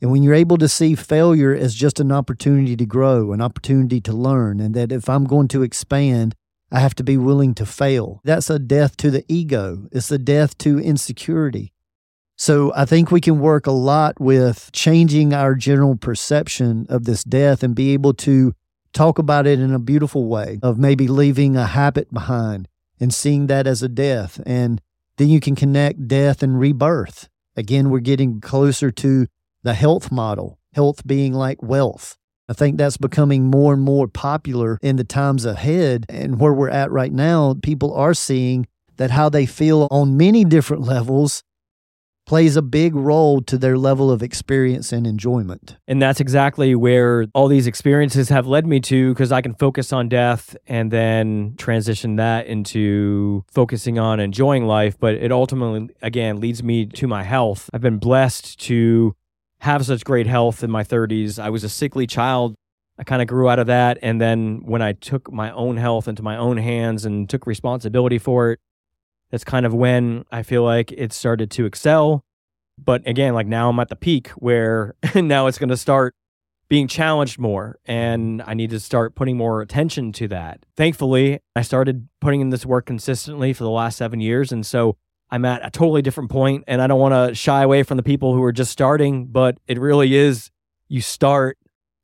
And 0.01 0.11
when 0.11 0.23
you're 0.23 0.35
able 0.35 0.59
to 0.59 0.69
see 0.69 0.95
failure 0.95 1.55
as 1.55 1.75
just 1.75 1.99
an 1.99 2.13
opportunity 2.13 2.77
to 2.77 2.87
grow, 2.87 3.33
an 3.33 3.41
opportunity 3.41 4.01
to 4.03 4.13
learn, 4.13 4.61
and 4.61 4.75
that 4.75 4.93
if 4.93 5.09
I'm 5.09 5.25
going 5.25 5.49
to 5.49 5.63
expand, 5.63 6.35
I 6.71 6.81
have 6.81 6.95
to 6.97 7.05
be 7.05 7.17
willing 7.17 7.55
to 7.55 7.67
fail. 7.67 8.21
That's 8.25 8.51
a 8.51 8.59
death 8.59 8.97
to 8.99 9.11
the 9.11 9.25
ego. 9.29 9.89
It's 9.91 10.11
a 10.11 10.19
death 10.19 10.57
to 10.59 10.79
insecurity. 10.79 11.73
So 12.37 12.73
I 12.77 12.85
think 12.85 13.11
we 13.11 13.21
can 13.21 13.41
work 13.41 13.67
a 13.67 13.73
lot 13.73 14.21
with 14.21 14.71
changing 14.73 15.35
our 15.35 15.57
general 15.57 15.97
perception 15.97 16.87
of 16.89 17.05
this 17.05 17.25
death 17.25 17.65
and 17.65 17.75
be 17.75 17.93
able 17.95 18.15
to 18.15 18.55
talk 18.93 19.19
about 19.19 19.47
it 19.47 19.59
in 19.59 19.75
a 19.75 19.81
beautiful 19.81 20.27
way 20.27 20.61
of 20.63 20.79
maybe 20.79 21.09
leaving 21.09 21.57
a 21.57 21.67
habit 21.67 22.13
behind 22.13 22.69
and 23.01 23.13
seeing 23.13 23.49
that 23.49 23.67
as 23.67 23.83
a 23.83 23.89
death. 23.89 24.41
And 24.47 24.81
then 25.17 25.29
you 25.29 25.41
can 25.41 25.57
connect 25.57 26.07
death 26.07 26.43
and 26.43 26.61
rebirth. 26.61 27.29
Again, 27.57 27.91
we're 27.91 27.99
getting 27.99 28.41
closer 28.41 28.93
to 28.93 29.27
the 29.63 29.75
health 29.75 30.11
model, 30.11 30.59
health 30.75 31.07
being 31.07 31.33
like 31.33 31.63
wealth. 31.63 32.17
I 32.49 32.55
think 32.55 32.79
that's 32.79 32.97
becoming 32.97 33.51
more 33.51 33.75
and 33.75 33.83
more 33.83 34.09
popular 34.09 34.79
in 34.81 34.97
the 34.97 35.05
times 35.05 35.45
ahead. 35.45 36.07
And 36.09 36.41
where 36.41 36.55
we're 36.55 36.71
at 36.71 36.91
right 36.91 37.13
now, 37.13 37.55
people 37.63 37.93
are 37.95 38.15
seeing 38.15 38.67
that 38.97 39.11
how 39.11 39.29
they 39.29 39.45
feel 39.45 39.87
on 39.91 40.17
many 40.17 40.45
different 40.45 40.83
levels 40.83 41.43
plays 42.29 42.57
a 42.57 42.63
big 42.63 42.95
role 42.95 43.41
to 43.41 43.57
their 43.57 43.79
level 43.79 44.11
of 44.11 44.23
experience 44.23 44.93
and 44.93 45.07
enjoyment. 45.07 45.77
And 45.89 46.01
that's 46.01 46.21
exactly 46.21 46.75
where 46.75 47.25
all 47.33 47.49
these 47.49 47.67
experiences 47.67 48.29
have 48.29 48.47
led 48.47 48.67
me 48.67 48.81
to 48.81 49.15
because 49.15 49.33
I 49.33 49.41
can 49.41 49.55
focus 49.55 49.95
on 49.95 50.11
death 50.11 50.55
and 50.67 50.91
then 50.91 51.55
transition 51.57 52.17
that 52.17 52.47
into 52.47 53.45
focusing 53.51 53.99
on 53.99 54.21
enjoying 54.21 54.67
life. 54.67 54.99
But 55.01 55.15
it 55.15 55.33
ultimately, 55.33 55.89
again, 56.03 56.39
leads 56.39 56.63
me 56.63 56.85
to 56.87 57.07
my 57.07 57.23
health. 57.23 57.71
I've 57.73 57.81
been 57.81 57.99
blessed 57.99 58.61
to 58.61 59.17
have 59.61 59.85
such 59.85 60.05
great 60.05 60.27
health 60.27 60.63
in 60.63 60.71
my 60.71 60.85
30s. 60.85 61.39
I 61.39 61.51
was 61.51 61.65
a 61.65 61.69
sickly 61.69 62.07
child. 62.07 62.55
I 62.99 63.05
kind 63.05 63.23
of 63.23 63.29
grew 63.29 63.49
out 63.49 63.59
of 63.59 63.69
that. 63.69 63.99
And 64.03 64.21
then 64.21 64.63
when 64.65 64.83
I 64.83 64.93
took 64.93 65.33
my 65.33 65.51
own 65.53 65.77
health 65.77 66.09
into 66.09 66.23
my 66.23 66.37
own 66.37 66.57
hands 66.57 67.05
and 67.05 67.29
took 67.29 67.47
responsibility 67.47 68.19
for 68.19 68.53
it, 68.53 68.61
that's 69.31 69.45
kind 69.45 69.67
of 69.67 69.75
when 69.75 70.25
I 70.33 70.43
feel 70.43 70.63
like 70.63 70.91
it 70.93 71.13
started 71.13 71.51
to 71.53 71.67
excel. 71.67 72.25
But 72.77 73.07
again, 73.07 73.35
like 73.35 73.47
now 73.47 73.69
I'm 73.69 73.79
at 73.81 73.89
the 73.89 73.97
peak 73.97 74.29
where 74.31 74.95
now 75.15 75.47
it's 75.47 75.59
going 75.59 75.69
to 75.69 75.77
start 75.77 76.15
being 76.69 76.87
challenged 76.87 77.39
more 77.39 77.79
and 77.87 78.43
I 78.43 78.55
need 78.55 78.71
to 78.71 78.81
start 78.81 79.15
putting 79.15 79.37
more 79.37 79.63
attention 79.63 80.13
to 80.13 80.29
that. 80.29 80.65
Thankfully, 80.77 81.41
I 81.57 81.63
started 81.63 82.09
putting 82.21 82.41
in 82.41 82.51
this 82.51 82.67
work 82.67 82.87
consistently 82.87 83.53
for 83.53 83.65
the 83.65 83.71
last 83.71 83.97
seven 83.97 84.21
years. 84.21 84.53
And 84.53 84.67
so 84.67 84.97
I'm 85.31 85.45
at 85.45 85.65
a 85.67 85.71
totally 85.71 86.03
different 86.03 86.31
point 86.31 86.65
and 86.67 86.81
I 86.81 86.87
don't 86.87 87.01
want 87.01 87.15
to 87.15 87.35
shy 87.35 87.63
away 87.63 87.83
from 87.83 87.97
the 87.97 88.03
people 88.03 88.35
who 88.35 88.43
are 88.43 88.53
just 88.53 88.73
starting, 88.73 89.27
but 89.27 89.59
it 89.67 89.79
really 89.79 90.15
is 90.15 90.51
you 90.89 91.01
start 91.01 91.59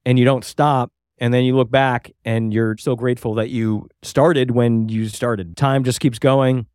and 0.04 0.18
you 0.18 0.24
don't 0.24 0.44
stop. 0.44 0.90
And 1.18 1.32
then 1.32 1.44
you 1.44 1.56
look 1.56 1.70
back 1.70 2.12
and 2.24 2.52
you're 2.52 2.76
so 2.76 2.96
grateful 2.96 3.34
that 3.34 3.48
you 3.48 3.88
started 4.02 4.50
when 4.50 4.88
you 4.88 5.08
started. 5.08 5.56
Time 5.56 5.84
just 5.84 6.00
keeps 6.00 6.18
going 6.18 6.66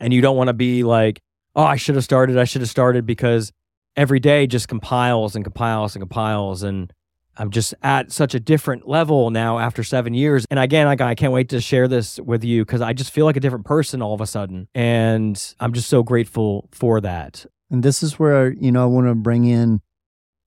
and 0.00 0.12
you 0.12 0.20
don't 0.20 0.36
want 0.36 0.48
to 0.48 0.54
be 0.54 0.82
like, 0.84 1.20
oh, 1.54 1.64
I 1.64 1.76
should 1.76 1.94
have 1.94 2.04
started. 2.04 2.38
I 2.38 2.44
should 2.44 2.62
have 2.62 2.70
started 2.70 3.04
because 3.04 3.52
every 3.94 4.20
day 4.20 4.46
just 4.46 4.68
compiles 4.68 5.36
and 5.36 5.44
compiles 5.44 5.94
and 5.94 6.02
compiles. 6.02 6.62
And 6.62 6.92
I'm 7.38 7.50
just 7.50 7.72
at 7.82 8.10
such 8.10 8.34
a 8.34 8.40
different 8.40 8.88
level 8.88 9.30
now 9.30 9.58
after 9.58 9.84
seven 9.84 10.12
years. 10.12 10.44
And 10.50 10.58
again, 10.58 10.88
I 10.88 11.14
can't 11.14 11.32
wait 11.32 11.48
to 11.50 11.60
share 11.60 11.86
this 11.86 12.18
with 12.18 12.42
you 12.42 12.64
because 12.64 12.80
I 12.80 12.92
just 12.92 13.12
feel 13.12 13.24
like 13.24 13.36
a 13.36 13.40
different 13.40 13.64
person 13.64 14.02
all 14.02 14.12
of 14.12 14.20
a 14.20 14.26
sudden. 14.26 14.68
And 14.74 15.54
I'm 15.60 15.72
just 15.72 15.88
so 15.88 16.02
grateful 16.02 16.68
for 16.72 17.00
that. 17.00 17.46
And 17.70 17.82
this 17.82 18.02
is 18.02 18.18
where, 18.18 18.52
you 18.52 18.72
know, 18.72 18.82
I 18.82 18.86
want 18.86 19.06
to 19.06 19.14
bring 19.14 19.44
in 19.44 19.80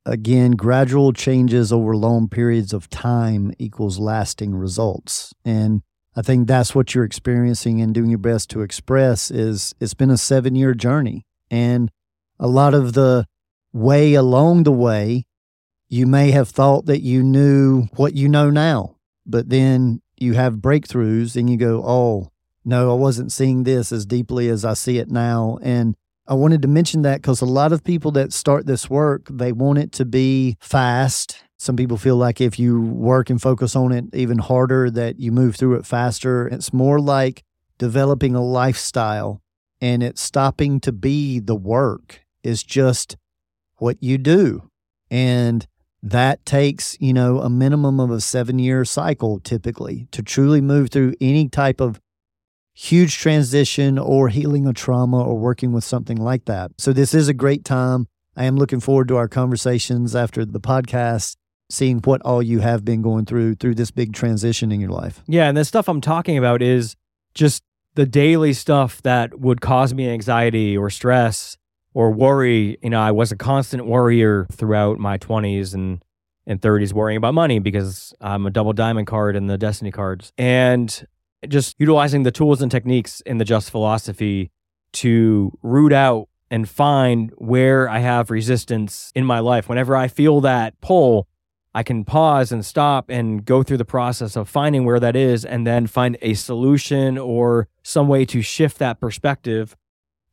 again 0.06 0.52
gradual 0.52 1.14
changes 1.14 1.72
over 1.72 1.96
long 1.96 2.28
periods 2.28 2.74
of 2.74 2.90
time 2.90 3.54
equals 3.58 4.00
lasting 4.00 4.56
results. 4.56 5.34
And 5.46 5.84
I 6.16 6.22
think 6.22 6.48
that's 6.48 6.76
what 6.76 6.94
you're 6.94 7.06
experiencing 7.06 7.82
and 7.82 7.94
doing 7.94 8.10
your 8.10 8.20
best 8.20 8.50
to 8.50 8.62
express 8.62 9.32
is 9.32 9.74
it's 9.80 9.94
been 9.94 10.10
a 10.10 10.18
seven 10.18 10.56
year 10.56 10.74
journey. 10.74 11.26
And 11.50 11.90
a 12.40 12.48
lot 12.48 12.74
of 12.74 12.94
the 12.94 13.28
way 13.72 14.14
along 14.16 14.64
the 14.64 14.72
way 14.72 15.26
you 15.92 16.08
may 16.08 16.32
have 16.32 16.48
thought 16.48 16.86
that 16.86 17.02
you 17.02 17.22
knew 17.22 17.84
what 17.98 18.16
you 18.16 18.30
know 18.30 18.50
now, 18.50 18.96
but 19.26 19.50
then 19.50 20.02
you 20.16 20.34
have 20.36 20.54
breakthroughs 20.54 21.36
and 21.36 21.50
you 21.50 21.58
go, 21.58 21.84
oh, 21.86 22.32
no, 22.64 22.92
I 22.92 22.94
wasn't 22.94 23.34
seeing 23.34 23.66
this 23.66 23.92
as 23.92 24.06
deeply 24.06 24.48
as 24.48 24.64
I 24.64 24.74
see 24.74 25.00
it 25.00 25.12
now. 25.12 25.60
And 25.62 25.98
I 26.26 26.36
wanted 26.36 26.62
to 26.62 26.70
mention 26.70 27.02
that 27.02 27.22
because 27.22 27.42
a 27.42 27.46
lot 27.46 27.74
of 27.74 27.84
people 27.84 28.12
that 28.12 28.32
start 28.32 28.66
this 28.66 28.90
work, 28.90 29.28
they 29.30 29.52
want 29.52 29.80
it 29.80 29.92
to 29.94 30.06
be 30.06 30.56
fast. 30.62 31.44
Some 31.60 31.76
people 31.76 31.98
feel 31.98 32.16
like 32.16 32.40
if 32.40 32.58
you 32.58 32.80
work 32.80 33.30
and 33.30 33.42
focus 33.42 33.76
on 33.76 33.92
it 33.92 34.06
even 34.14 34.38
harder, 34.38 34.90
that 34.92 35.20
you 35.20 35.34
move 35.34 35.58
through 35.58 35.76
it 35.76 35.86
faster. 35.86 36.48
It's 36.48 36.72
more 36.72 37.02
like 37.02 37.44
developing 37.78 38.34
a 38.34 38.42
lifestyle 38.42 39.42
and 39.82 40.02
it's 40.02 40.22
stopping 40.22 40.80
to 40.80 40.94
be 40.94 41.40
the 41.40 41.56
work. 41.56 42.22
It's 42.44 42.64
just 42.64 43.18
what 43.76 44.02
you 44.02 44.18
do. 44.18 44.70
And 45.10 45.68
that 46.04 46.46
takes, 46.46 46.98
you 47.00 47.14
know, 47.14 47.40
a 47.40 47.50
minimum 47.50 48.00
of 48.00 48.10
a 48.10 48.22
seven 48.22 48.60
year 48.60 48.84
cycle 48.86 49.40
typically 49.40 50.08
to 50.12 50.24
truly 50.24 50.62
move 50.62 50.90
through 50.90 51.14
any 51.22 51.48
type 51.48 51.80
of 51.80 52.00
huge 52.74 53.18
transition 53.18 54.00
or 54.00 54.30
healing 54.30 54.66
a 54.66 54.74
trauma 54.74 55.22
or 55.24 55.38
working 55.38 55.72
with 55.72 55.84
something 55.84 56.18
like 56.18 56.46
that. 56.46 56.72
So, 56.78 56.94
this 56.94 57.14
is 57.14 57.28
a 57.28 57.34
great 57.34 57.64
time. 57.64 58.08
I 58.36 58.46
am 58.46 58.58
looking 58.58 58.80
forward 58.80 59.08
to 59.10 59.18
our 59.18 59.28
conversations 59.28 60.16
after 60.16 60.46
the 60.46 60.60
podcast, 60.60 61.36
seeing 61.70 62.00
what 62.00 62.22
all 62.24 62.42
you 62.42 62.60
have 62.60 62.84
been 62.84 63.02
going 63.02 63.26
through 63.26 63.56
through 63.56 63.76
this 63.76 63.92
big 63.92 64.14
transition 64.14 64.72
in 64.72 64.80
your 64.80 64.92
life. 64.92 65.22
Yeah. 65.28 65.48
And 65.48 65.58
the 65.58 65.66
stuff 65.66 65.88
I'm 65.88 66.02
talking 66.02 66.38
about 66.38 66.62
is 66.62 66.96
just 67.34 67.64
the 67.96 68.06
daily 68.06 68.54
stuff 68.54 69.02
that 69.04 69.40
would 69.40 69.62
cause 69.62 69.94
me 69.94 70.10
anxiety 70.10 70.78
or 70.78 70.90
stress 70.90 71.58
or 71.94 72.12
worry. 72.12 72.78
You 72.82 72.90
know, 72.90 73.02
I 73.02 73.12
was 73.12 73.32
a 73.32 73.36
constant 73.36 73.86
worrier 73.86 74.48
throughout 74.52 75.00
my 75.00 75.18
20s 75.18 75.74
and 75.74 76.04
and 76.48 76.60
30s 76.60 76.92
worrying 76.92 77.18
about 77.18 77.34
money 77.36 77.60
because 77.60 78.14
I'm 78.20 78.46
a 78.46 78.50
double 78.50 78.74
diamond 78.74 79.08
card 79.08 79.36
in 79.36 79.46
the 79.48 79.58
destiny 79.58 79.92
cards. 79.92 80.34
And 80.38 81.08
just 81.48 81.76
utilizing 81.80 82.24
the 82.24 82.32
tools 82.32 82.62
and 82.62 82.72
techniques 82.72 83.22
in 83.22 83.38
the 83.38 83.46
just 83.46 83.70
philosophy 83.70 84.52
to 84.94 85.58
root 85.62 85.94
out 85.94 86.28
and 86.50 86.68
find 86.68 87.32
where 87.38 87.88
I 87.88 88.00
have 88.00 88.30
resistance 88.30 89.12
in 89.16 89.26
my 89.26 89.40
life. 89.40 89.70
Whenever 89.70 89.96
I 89.96 90.08
feel 90.08 90.42
that 90.42 90.80
pull, 90.82 91.28
I 91.74 91.84
can 91.84 92.04
pause 92.04 92.52
and 92.52 92.66
stop 92.66 93.10
and 93.10 93.46
go 93.46 93.64
through 93.64 93.78
the 93.78 93.86
process 93.86 94.36
of 94.36 94.50
finding 94.50 94.84
where 94.84 95.00
that 95.00 95.16
is 95.16 95.46
and 95.46 95.66
then 95.66 95.88
find 95.88 96.18
a 96.22 96.34
solution 96.34 97.18
or 97.18 97.70
some 97.84 98.10
way 98.10 98.26
to 98.26 98.42
shift 98.42 98.78
that 98.80 99.00
perspective 99.00 99.78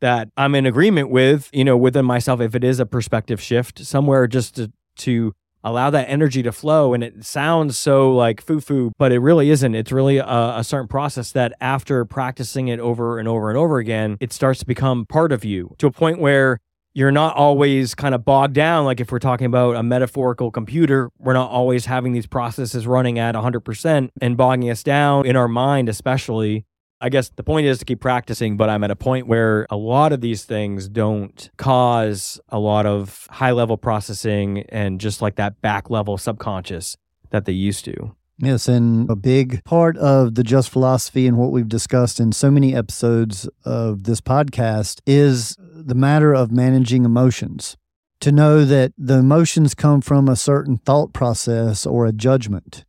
that 0.01 0.29
I'm 0.37 0.55
in 0.55 0.67
agreement 0.67 1.11
with, 1.11 1.51
you 1.53 1.65
know, 1.65 1.77
within 1.77 2.05
myself, 2.05 2.41
if 2.41 2.55
it 2.55 2.65
is 2.65 2.81
a 2.81 2.87
perspective 2.87 3.41
shift, 3.41 3.81
somewhere 3.81 4.27
just 4.27 4.57
to, 4.57 4.73
to 4.97 5.35
allow 5.65 5.91
that 5.91 6.09
energy 6.09 6.43
to 6.43 6.53
flow. 6.53 6.95
And 6.95 7.03
it 7.03 7.25
sounds 7.25 7.79
so 7.79 8.13
like 8.13 8.41
foo 8.41 8.61
foo, 8.61 8.93
but 8.99 9.13
it 9.13 9.19
really 9.19 9.51
isn't. 9.51 9.75
It's 9.75 9.93
really 9.93 10.19
a, 10.19 10.55
a, 10.57 10.65
certain 10.65 10.89
process 10.89 11.33
that 11.33 11.53
after 11.61 12.05
practicing 12.05 12.69
it 12.69 12.81
over 12.81 13.19
and 13.19 13.29
over 13.29 13.49
and 13.51 13.59
over 13.59 13.79
again, 13.79 14.17
it 14.21 14.33
starts 14.33 14.61
to 14.61 14.67
become 14.67 15.07
part 15.07 15.33
of 15.33 15.45
you 15.45 15.75
to 15.79 15.87
a 15.87 15.91
point 15.91 16.21
where 16.21 16.61
you're 16.95 17.13
not 17.13 17.37
always 17.37 17.95
kind 17.95 18.15
of 18.15 18.25
bogged 18.25 18.55
down. 18.55 18.85
Like 18.85 19.01
if 19.01 19.13
we're 19.13 19.19
talking 19.19 19.47
about 19.47 19.77
a 19.77 19.83
metaphorical 19.83 20.51
computer, 20.51 21.11
we're 21.19 21.35
not 21.35 21.51
always 21.51 21.87
having 21.87 22.13
these 22.13 22.27
processes 22.27 22.87
running 22.87 23.19
at 23.19 23.35
100% 23.35 24.09
and 24.21 24.37
bogging 24.37 24.71
us 24.71 24.83
down 24.83 25.27
in 25.27 25.37
our 25.37 25.49
mind, 25.49 25.89
especially 25.89 26.65
I 27.01 27.11
guess 27.11 27.29
the 27.29 27.45
point 27.45 27.67
is 27.67 27.79
to 27.79 27.85
keep 27.85 28.01
practicing, 28.01 28.57
but 28.57 28.69
I'm 28.69 28.83
at 28.83 28.91
a 28.91 28.97
point 28.97 29.29
where 29.29 29.67
a 29.71 29.77
lot 29.77 30.13
of 30.13 30.21
these 30.21 30.45
things 30.45 30.89
don't 30.89 31.49
cause 31.57 32.41
a 32.49 32.59
lot 32.59 32.87
of 32.87 33.29
high 33.31 33.53
level 33.53 33.77
processing 33.77 34.65
and 34.71 35.01
just 35.01 35.23
like 35.23 35.37
that 35.37 35.61
back 35.61 35.91
level 35.91 36.19
subconscious 36.19 36.97
that 37.31 37.45
they 37.45 37.53
used 37.53 37.85
to. 37.85 38.17
Yes, 38.41 38.69
and 38.69 39.11
a 39.11 39.17
big 39.17 39.65
part 39.65 39.97
of 39.97 40.35
the 40.35 40.45
just 40.45 40.71
philosophy 40.71 41.27
and 41.27 41.37
what 41.37 41.51
we've 41.51 41.69
discussed 41.69 42.21
in 42.21 42.33
so 42.33 42.51
many 42.51 42.75
episodes 42.75 43.49
of 43.65 44.05
this 44.05 44.21
podcast 44.21 45.01
is 45.07 45.57
the 45.59 45.95
matter 45.95 46.35
of 46.35 46.53
managing 46.53 47.05
emotions. 47.05 47.77
To 48.21 48.33
know 48.33 48.65
that 48.65 48.93
the 48.99 49.19
emotions 49.19 49.75
come 49.75 50.01
from 50.01 50.29
a 50.29 50.35
certain 50.35 50.77
thought 50.79 51.13
process 51.13 51.87
or 51.87 52.07
a 52.07 52.13
judgment. 52.13 52.85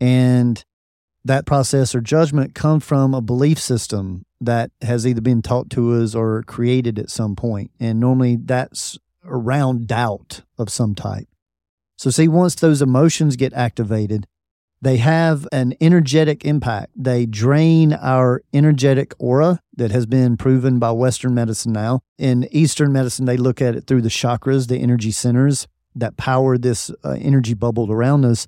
And 0.00 0.64
that 1.28 1.46
process 1.46 1.94
or 1.94 2.00
judgment 2.00 2.54
come 2.54 2.80
from 2.80 3.14
a 3.14 3.20
belief 3.20 3.58
system 3.58 4.24
that 4.40 4.70
has 4.82 5.06
either 5.06 5.20
been 5.20 5.42
taught 5.42 5.70
to 5.70 5.94
us 5.94 6.14
or 6.14 6.42
created 6.42 6.98
at 6.98 7.10
some 7.10 7.36
point. 7.36 7.70
And 7.78 8.00
normally 8.00 8.36
that's 8.36 8.98
around 9.24 9.86
doubt 9.86 10.42
of 10.58 10.70
some 10.70 10.94
type. 10.94 11.28
So, 11.96 12.10
see, 12.10 12.28
once 12.28 12.54
those 12.54 12.80
emotions 12.80 13.36
get 13.36 13.52
activated, 13.52 14.26
they 14.80 14.98
have 14.98 15.46
an 15.50 15.74
energetic 15.80 16.44
impact. 16.44 16.92
They 16.94 17.26
drain 17.26 17.92
our 17.92 18.42
energetic 18.52 19.12
aura 19.18 19.60
that 19.76 19.90
has 19.90 20.06
been 20.06 20.36
proven 20.36 20.78
by 20.78 20.92
Western 20.92 21.34
medicine 21.34 21.72
now. 21.72 22.00
In 22.16 22.46
Eastern 22.52 22.92
medicine, 22.92 23.24
they 23.24 23.36
look 23.36 23.60
at 23.60 23.74
it 23.74 23.86
through 23.88 24.02
the 24.02 24.08
chakras, 24.08 24.68
the 24.68 24.78
energy 24.78 25.10
centers 25.10 25.66
that 25.96 26.16
power 26.16 26.56
this 26.56 26.90
uh, 27.04 27.16
energy 27.18 27.54
bubble 27.54 27.90
around 27.90 28.24
us. 28.24 28.46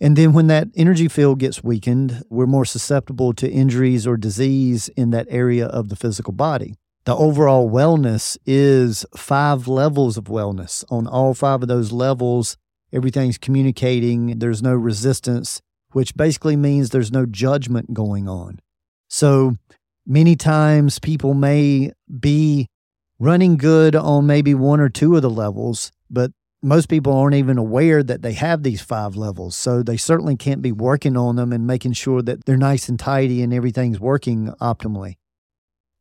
And 0.00 0.16
then 0.16 0.32
when 0.32 0.48
that 0.48 0.68
energy 0.74 1.08
field 1.08 1.38
gets 1.38 1.62
weakened, 1.62 2.24
we're 2.28 2.46
more 2.46 2.64
susceptible 2.64 3.32
to 3.34 3.50
injuries 3.50 4.06
or 4.06 4.16
disease 4.16 4.88
in 4.96 5.10
that 5.10 5.26
area 5.30 5.66
of 5.66 5.88
the 5.88 5.96
physical 5.96 6.32
body. 6.32 6.74
The 7.04 7.14
overall 7.14 7.70
wellness 7.70 8.36
is 8.46 9.04
five 9.16 9.68
levels 9.68 10.16
of 10.16 10.24
wellness. 10.24 10.84
On 10.90 11.06
all 11.06 11.34
five 11.34 11.62
of 11.62 11.68
those 11.68 11.92
levels, 11.92 12.56
everything's 12.92 13.38
communicating, 13.38 14.38
there's 14.38 14.62
no 14.62 14.74
resistance, 14.74 15.60
which 15.92 16.16
basically 16.16 16.56
means 16.56 16.90
there's 16.90 17.12
no 17.12 17.26
judgment 17.26 17.92
going 17.92 18.28
on. 18.28 18.58
So 19.08 19.56
many 20.06 20.34
times 20.34 20.98
people 20.98 21.34
may 21.34 21.92
be 22.18 22.68
running 23.18 23.56
good 23.56 23.94
on 23.94 24.26
maybe 24.26 24.54
one 24.54 24.80
or 24.80 24.88
two 24.88 25.14
of 25.14 25.22
the 25.22 25.30
levels, 25.30 25.92
but 26.10 26.32
most 26.64 26.88
people 26.88 27.12
aren't 27.12 27.36
even 27.36 27.58
aware 27.58 28.02
that 28.02 28.22
they 28.22 28.32
have 28.32 28.62
these 28.62 28.80
five 28.80 29.16
levels. 29.16 29.54
So 29.54 29.82
they 29.82 29.98
certainly 29.98 30.34
can't 30.34 30.62
be 30.62 30.72
working 30.72 31.16
on 31.16 31.36
them 31.36 31.52
and 31.52 31.66
making 31.66 31.92
sure 31.92 32.22
that 32.22 32.46
they're 32.46 32.56
nice 32.56 32.88
and 32.88 32.98
tidy 32.98 33.42
and 33.42 33.52
everything's 33.52 34.00
working 34.00 34.48
optimally. 34.60 35.16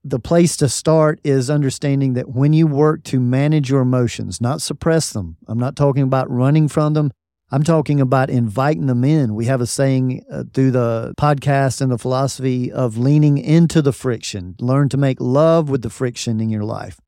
The 0.05 0.19
place 0.19 0.55
to 0.57 0.69
start 0.69 1.19
is 1.23 1.49
understanding 1.49 2.13
that 2.13 2.29
when 2.29 2.53
you 2.53 2.65
work 2.65 3.03
to 3.05 3.19
manage 3.19 3.69
your 3.69 3.81
emotions, 3.81 4.41
not 4.41 4.61
suppress 4.61 5.11
them, 5.11 5.37
I'm 5.47 5.59
not 5.59 5.75
talking 5.75 6.03
about 6.03 6.31
running 6.31 6.67
from 6.67 6.93
them. 6.93 7.11
I'm 7.51 7.63
talking 7.63 8.01
about 8.01 8.29
inviting 8.29 8.87
them 8.87 9.03
in. 9.03 9.35
We 9.35 9.45
have 9.45 9.61
a 9.61 9.67
saying 9.67 10.23
uh, 10.31 10.45
through 10.53 10.71
the 10.71 11.13
podcast 11.19 11.81
and 11.81 11.91
the 11.91 11.97
philosophy 11.97 12.71
of 12.71 12.97
leaning 12.97 13.37
into 13.37 13.81
the 13.81 13.93
friction. 13.93 14.55
Learn 14.59 14.89
to 14.89 14.97
make 14.97 15.19
love 15.19 15.69
with 15.69 15.83
the 15.83 15.89
friction 15.89 16.39
in 16.39 16.49
your 16.49 16.63
life. 16.63 16.99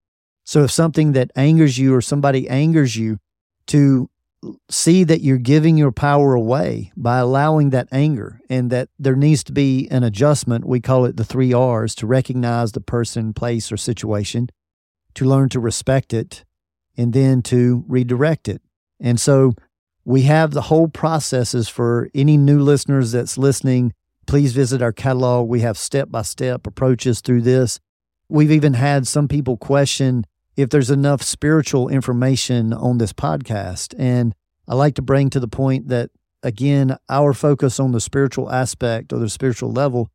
So 0.43 0.63
if 0.63 0.71
something 0.71 1.13
that 1.13 1.31
angers 1.35 1.79
you 1.79 1.95
or 1.95 2.01
somebody 2.01 2.47
angers 2.47 2.95
you, 2.95 3.17
to 3.67 4.09
see 4.69 5.03
that 5.03 5.21
you're 5.21 5.37
giving 5.37 5.77
your 5.77 5.91
power 5.91 6.33
away 6.33 6.91
by 6.95 7.17
allowing 7.17 7.71
that 7.71 7.87
anger 7.91 8.39
and 8.49 8.69
that 8.69 8.89
there 8.99 9.15
needs 9.15 9.43
to 9.43 9.51
be 9.51 9.87
an 9.89 10.03
adjustment. 10.03 10.65
We 10.65 10.79
call 10.79 11.05
it 11.05 11.17
the 11.17 11.25
three 11.25 11.51
R's 11.51 11.95
to 11.95 12.07
recognize 12.07 12.71
the 12.71 12.81
person, 12.81 13.33
place, 13.33 13.71
or 13.71 13.77
situation, 13.77 14.49
to 15.15 15.25
learn 15.25 15.49
to 15.49 15.59
respect 15.59 16.13
it, 16.13 16.43
and 16.95 17.11
then 17.13 17.41
to 17.43 17.83
redirect 17.87 18.47
it. 18.47 18.61
And 18.99 19.19
so 19.19 19.53
we 20.03 20.23
have 20.23 20.51
the 20.51 20.63
whole 20.63 20.87
processes 20.87 21.67
for 21.67 22.09
any 22.13 22.37
new 22.37 22.59
listeners 22.59 23.11
that's 23.13 23.37
listening. 23.37 23.93
Please 24.27 24.53
visit 24.53 24.81
our 24.81 24.93
catalog. 24.93 25.49
We 25.49 25.61
have 25.61 25.77
step 25.77 26.11
by 26.11 26.21
step 26.21 26.67
approaches 26.67 27.21
through 27.21 27.41
this. 27.41 27.79
We've 28.29 28.51
even 28.51 28.73
had 28.73 29.07
some 29.07 29.27
people 29.27 29.57
question 29.57 30.25
if 30.55 30.69
there's 30.69 30.89
enough 30.89 31.21
spiritual 31.21 31.89
information 31.89 32.73
on 32.73 32.97
this 32.97 33.13
podcast. 33.13 33.93
And 33.97 34.33
I 34.67 34.75
like 34.75 34.95
to 34.95 35.01
bring 35.01 35.29
to 35.31 35.39
the 35.39 35.47
point 35.47 35.89
that, 35.89 36.11
again, 36.43 36.97
our 37.09 37.33
focus 37.33 37.79
on 37.79 37.91
the 37.91 37.99
spiritual 37.99 38.51
aspect 38.51 39.11
or 39.11 39.19
the 39.19 39.29
spiritual 39.29 39.71
level 39.71 40.09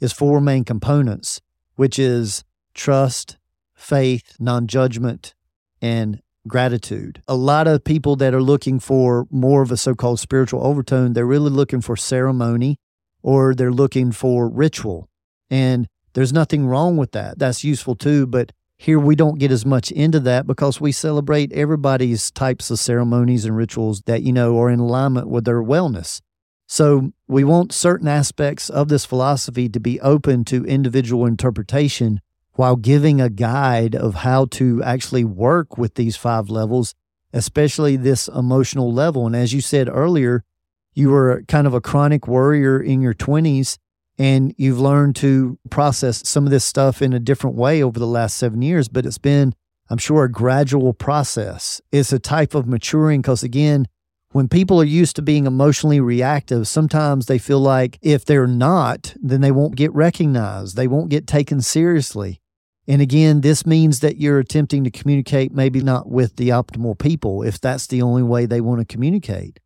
is 0.00 0.12
four 0.12 0.40
main 0.40 0.64
components, 0.64 1.40
which 1.76 1.98
is 1.98 2.44
trust, 2.74 3.38
faith, 3.74 4.36
non 4.38 4.66
judgment, 4.66 5.34
and 5.80 6.20
gratitude. 6.46 7.22
A 7.26 7.34
lot 7.34 7.66
of 7.66 7.84
people 7.84 8.16
that 8.16 8.34
are 8.34 8.42
looking 8.42 8.78
for 8.78 9.26
more 9.30 9.62
of 9.62 9.72
a 9.72 9.76
so 9.76 9.94
called 9.94 10.20
spiritual 10.20 10.64
overtone, 10.64 11.12
they're 11.12 11.26
really 11.26 11.50
looking 11.50 11.80
for 11.80 11.96
ceremony 11.96 12.78
or 13.22 13.54
they're 13.54 13.72
looking 13.72 14.12
for 14.12 14.48
ritual. 14.48 15.08
And 15.50 15.88
there's 16.12 16.32
nothing 16.32 16.66
wrong 16.66 16.96
with 16.96 17.12
that. 17.12 17.38
That's 17.38 17.64
useful 17.64 17.96
too. 17.96 18.26
But 18.26 18.52
here 18.78 18.98
we 18.98 19.16
don't 19.16 19.38
get 19.38 19.50
as 19.50 19.64
much 19.64 19.90
into 19.90 20.20
that 20.20 20.46
because 20.46 20.80
we 20.80 20.92
celebrate 20.92 21.52
everybody's 21.52 22.30
types 22.30 22.70
of 22.70 22.78
ceremonies 22.78 23.44
and 23.44 23.56
rituals 23.56 24.02
that, 24.02 24.22
you 24.22 24.32
know, 24.32 24.58
are 24.60 24.70
in 24.70 24.80
alignment 24.80 25.28
with 25.28 25.44
their 25.44 25.62
wellness. 25.62 26.20
So 26.66 27.12
we 27.26 27.44
want 27.44 27.72
certain 27.72 28.08
aspects 28.08 28.68
of 28.68 28.88
this 28.88 29.04
philosophy 29.04 29.68
to 29.68 29.80
be 29.80 30.00
open 30.00 30.44
to 30.46 30.64
individual 30.66 31.24
interpretation 31.24 32.20
while 32.54 32.76
giving 32.76 33.20
a 33.20 33.30
guide 33.30 33.94
of 33.94 34.16
how 34.16 34.46
to 34.46 34.82
actually 34.82 35.24
work 35.24 35.78
with 35.78 35.94
these 35.94 36.16
five 36.16 36.50
levels, 36.50 36.94
especially 37.32 37.96
this 37.96 38.28
emotional 38.28 38.92
level. 38.92 39.26
And 39.26 39.36
as 39.36 39.52
you 39.52 39.60
said 39.60 39.88
earlier, 39.88 40.44
you 40.92 41.10
were 41.10 41.44
kind 41.48 41.66
of 41.66 41.74
a 41.74 41.80
chronic 41.80 42.26
worrier 42.26 42.80
in 42.80 43.00
your 43.00 43.14
20s 43.14 43.78
and 44.18 44.54
you've 44.56 44.80
learned 44.80 45.16
to 45.16 45.58
process 45.70 46.26
some 46.28 46.44
of 46.44 46.50
this 46.50 46.64
stuff 46.64 47.02
in 47.02 47.12
a 47.12 47.20
different 47.20 47.56
way 47.56 47.82
over 47.82 47.98
the 47.98 48.06
last 48.06 48.36
seven 48.36 48.62
years, 48.62 48.88
but 48.88 49.04
it's 49.04 49.18
been, 49.18 49.54
I'm 49.90 49.98
sure, 49.98 50.24
a 50.24 50.30
gradual 50.30 50.92
process. 50.94 51.80
It's 51.92 52.12
a 52.12 52.18
type 52.18 52.54
of 52.54 52.66
maturing 52.66 53.20
because, 53.20 53.42
again, 53.42 53.86
when 54.32 54.48
people 54.48 54.80
are 54.80 54.84
used 54.84 55.16
to 55.16 55.22
being 55.22 55.46
emotionally 55.46 56.00
reactive, 56.00 56.68
sometimes 56.68 57.26
they 57.26 57.38
feel 57.38 57.60
like 57.60 57.98
if 58.02 58.24
they're 58.24 58.46
not, 58.46 59.14
then 59.20 59.40
they 59.40 59.52
won't 59.52 59.76
get 59.76 59.92
recognized, 59.94 60.76
they 60.76 60.88
won't 60.88 61.10
get 61.10 61.26
taken 61.26 61.60
seriously. 61.60 62.40
And 62.88 63.02
again, 63.02 63.40
this 63.40 63.66
means 63.66 64.00
that 64.00 64.18
you're 64.18 64.38
attempting 64.38 64.84
to 64.84 64.90
communicate 64.90 65.52
maybe 65.52 65.80
not 65.80 66.08
with 66.08 66.36
the 66.36 66.50
optimal 66.50 66.98
people 66.98 67.42
if 67.42 67.60
that's 67.60 67.86
the 67.86 68.02
only 68.02 68.22
way 68.22 68.46
they 68.46 68.60
want 68.60 68.80
to 68.80 68.84
communicate. 68.84 69.58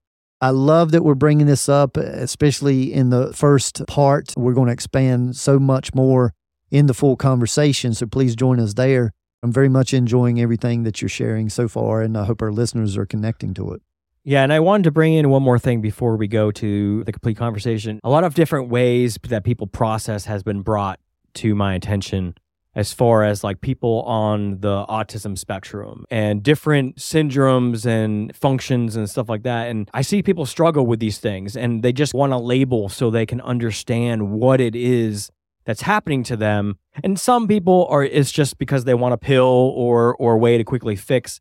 I 0.42 0.50
love 0.50 0.92
that 0.92 1.04
we're 1.04 1.14
bringing 1.14 1.46
this 1.46 1.68
up, 1.68 1.98
especially 1.98 2.92
in 2.92 3.10
the 3.10 3.32
first 3.34 3.82
part. 3.86 4.32
We're 4.38 4.54
going 4.54 4.68
to 4.68 4.72
expand 4.72 5.36
so 5.36 5.58
much 5.58 5.94
more 5.94 6.32
in 6.70 6.86
the 6.86 6.94
full 6.94 7.16
conversation. 7.16 7.92
So 7.92 8.06
please 8.06 8.34
join 8.34 8.58
us 8.58 8.74
there. 8.74 9.12
I'm 9.42 9.52
very 9.52 9.68
much 9.68 9.92
enjoying 9.92 10.40
everything 10.40 10.84
that 10.84 11.02
you're 11.02 11.08
sharing 11.08 11.48
so 11.48 11.68
far, 11.68 12.02
and 12.02 12.16
I 12.16 12.24
hope 12.24 12.42
our 12.42 12.52
listeners 12.52 12.96
are 12.96 13.06
connecting 13.06 13.52
to 13.54 13.72
it. 13.72 13.82
Yeah, 14.22 14.42
and 14.42 14.52
I 14.52 14.60
wanted 14.60 14.84
to 14.84 14.90
bring 14.90 15.14
in 15.14 15.30
one 15.30 15.42
more 15.42 15.58
thing 15.58 15.80
before 15.80 16.16
we 16.16 16.28
go 16.28 16.50
to 16.52 17.04
the 17.04 17.12
complete 17.12 17.36
conversation. 17.38 18.00
A 18.04 18.10
lot 18.10 18.24
of 18.24 18.34
different 18.34 18.68
ways 18.68 19.18
that 19.28 19.44
people 19.44 19.66
process 19.66 20.26
has 20.26 20.42
been 20.42 20.60
brought 20.60 21.00
to 21.34 21.54
my 21.54 21.74
attention 21.74 22.34
as 22.74 22.92
far 22.92 23.24
as 23.24 23.42
like 23.42 23.60
people 23.60 24.02
on 24.02 24.60
the 24.60 24.84
autism 24.86 25.36
spectrum 25.36 26.04
and 26.10 26.42
different 26.42 26.96
syndromes 26.96 27.84
and 27.84 28.34
functions 28.36 28.94
and 28.94 29.10
stuff 29.10 29.28
like 29.28 29.42
that. 29.42 29.68
And 29.68 29.90
I 29.92 30.02
see 30.02 30.22
people 30.22 30.46
struggle 30.46 30.86
with 30.86 31.00
these 31.00 31.18
things 31.18 31.56
and 31.56 31.82
they 31.82 31.92
just 31.92 32.14
want 32.14 32.32
to 32.32 32.38
label 32.38 32.88
so 32.88 33.10
they 33.10 33.26
can 33.26 33.40
understand 33.40 34.30
what 34.30 34.60
it 34.60 34.76
is 34.76 35.30
that's 35.64 35.82
happening 35.82 36.22
to 36.24 36.36
them. 36.36 36.78
And 37.02 37.18
some 37.18 37.48
people 37.48 37.86
are 37.90 38.04
it's 38.04 38.30
just 38.30 38.56
because 38.58 38.84
they 38.84 38.94
want 38.94 39.14
a 39.14 39.18
pill 39.18 39.72
or 39.74 40.14
or 40.16 40.34
a 40.34 40.38
way 40.38 40.56
to 40.56 40.64
quickly 40.64 40.96
fix. 40.96 41.40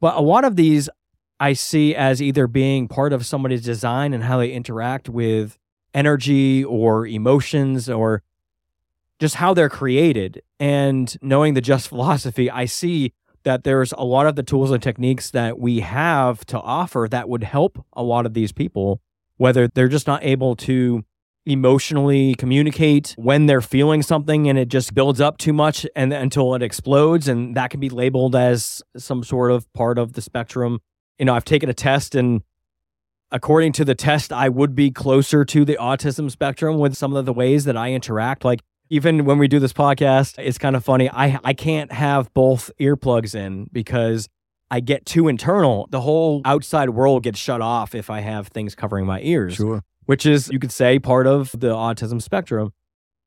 But 0.00 0.16
a 0.16 0.20
lot 0.20 0.44
of 0.44 0.56
these 0.56 0.88
I 1.38 1.52
see 1.52 1.94
as 1.94 2.22
either 2.22 2.46
being 2.46 2.88
part 2.88 3.12
of 3.12 3.26
somebody's 3.26 3.62
design 3.62 4.14
and 4.14 4.24
how 4.24 4.38
they 4.38 4.52
interact 4.52 5.08
with 5.08 5.58
energy 5.92 6.64
or 6.64 7.06
emotions 7.06 7.90
or 7.90 8.22
just 9.22 9.36
how 9.36 9.54
they're 9.54 9.68
created. 9.68 10.42
And 10.58 11.16
knowing 11.22 11.54
the 11.54 11.60
just 11.60 11.88
philosophy, 11.92 12.50
I 12.50 12.66
see 12.66 13.14
that 13.44 13.62
there's 13.62 13.92
a 13.92 14.04
lot 14.04 14.26
of 14.26 14.34
the 14.34 14.42
tools 14.42 14.72
and 14.72 14.82
techniques 14.82 15.30
that 15.30 15.58
we 15.58 15.80
have 15.80 16.44
to 16.46 16.60
offer 16.60 17.06
that 17.10 17.28
would 17.28 17.44
help 17.44 17.84
a 17.92 18.02
lot 18.02 18.26
of 18.26 18.34
these 18.34 18.50
people, 18.52 19.00
whether 19.36 19.68
they're 19.68 19.88
just 19.88 20.08
not 20.08 20.24
able 20.24 20.56
to 20.56 21.04
emotionally 21.46 22.34
communicate 22.34 23.14
when 23.16 23.46
they're 23.46 23.60
feeling 23.60 24.02
something 24.02 24.48
and 24.48 24.58
it 24.58 24.68
just 24.68 24.92
builds 24.92 25.20
up 25.20 25.38
too 25.38 25.52
much 25.52 25.86
and 25.94 26.12
until 26.12 26.54
it 26.56 26.62
explodes. 26.62 27.28
And 27.28 27.56
that 27.56 27.70
can 27.70 27.78
be 27.78 27.88
labeled 27.88 28.34
as 28.34 28.82
some 28.96 29.22
sort 29.22 29.52
of 29.52 29.72
part 29.72 29.98
of 29.98 30.14
the 30.14 30.20
spectrum. 30.22 30.80
You 31.18 31.26
know, 31.26 31.34
I've 31.34 31.44
taken 31.44 31.68
a 31.68 31.74
test 31.74 32.16
and 32.16 32.42
according 33.30 33.72
to 33.72 33.84
the 33.84 33.94
test 33.94 34.32
I 34.32 34.48
would 34.48 34.74
be 34.74 34.90
closer 34.90 35.44
to 35.44 35.64
the 35.64 35.76
autism 35.80 36.28
spectrum 36.30 36.78
with 36.78 36.96
some 36.96 37.14
of 37.14 37.24
the 37.24 37.32
ways 37.32 37.64
that 37.64 37.76
I 37.76 37.92
interact. 37.92 38.44
Like 38.44 38.62
even 38.92 39.24
when 39.24 39.38
we 39.38 39.48
do 39.48 39.58
this 39.58 39.72
podcast, 39.72 40.34
it's 40.38 40.58
kind 40.58 40.76
of 40.76 40.84
funny. 40.84 41.08
I 41.08 41.40
I 41.42 41.54
can't 41.54 41.90
have 41.90 42.32
both 42.34 42.70
earplugs 42.78 43.34
in 43.34 43.70
because 43.72 44.28
I 44.70 44.80
get 44.80 45.06
too 45.06 45.28
internal. 45.28 45.88
The 45.90 46.02
whole 46.02 46.42
outside 46.44 46.90
world 46.90 47.22
gets 47.22 47.38
shut 47.38 47.62
off 47.62 47.94
if 47.94 48.10
I 48.10 48.20
have 48.20 48.48
things 48.48 48.74
covering 48.74 49.06
my 49.06 49.22
ears. 49.22 49.54
Sure. 49.54 49.82
Which 50.04 50.26
is, 50.26 50.50
you 50.50 50.58
could 50.58 50.72
say, 50.72 50.98
part 50.98 51.26
of 51.26 51.52
the 51.52 51.68
autism 51.68 52.20
spectrum. 52.20 52.74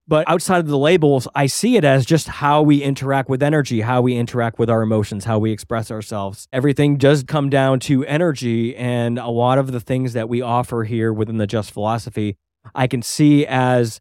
But 0.07 0.29
outside 0.29 0.59
of 0.59 0.67
the 0.67 0.77
labels, 0.77 1.27
I 1.33 1.47
see 1.47 1.77
it 1.77 1.83
as 1.83 2.05
just 2.05 2.27
how 2.27 2.61
we 2.61 2.83
interact 2.83 3.27
with 3.27 3.41
energy, 3.41 3.81
how 3.81 4.03
we 4.03 4.15
interact 4.15 4.59
with 4.59 4.69
our 4.69 4.83
emotions, 4.83 5.25
how 5.25 5.39
we 5.39 5.49
express 5.49 5.89
ourselves. 5.89 6.47
Everything 6.53 6.95
does 6.97 7.23
come 7.23 7.49
down 7.49 7.79
to 7.81 8.05
energy. 8.05 8.75
And 8.75 9.17
a 9.17 9.29
lot 9.29 9.57
of 9.57 9.71
the 9.71 9.79
things 9.79 10.13
that 10.13 10.29
we 10.29 10.43
offer 10.43 10.83
here 10.83 11.11
within 11.11 11.37
the 11.37 11.47
Just 11.47 11.71
Philosophy, 11.71 12.37
I 12.75 12.85
can 12.85 13.01
see 13.01 13.47
as 13.47 13.99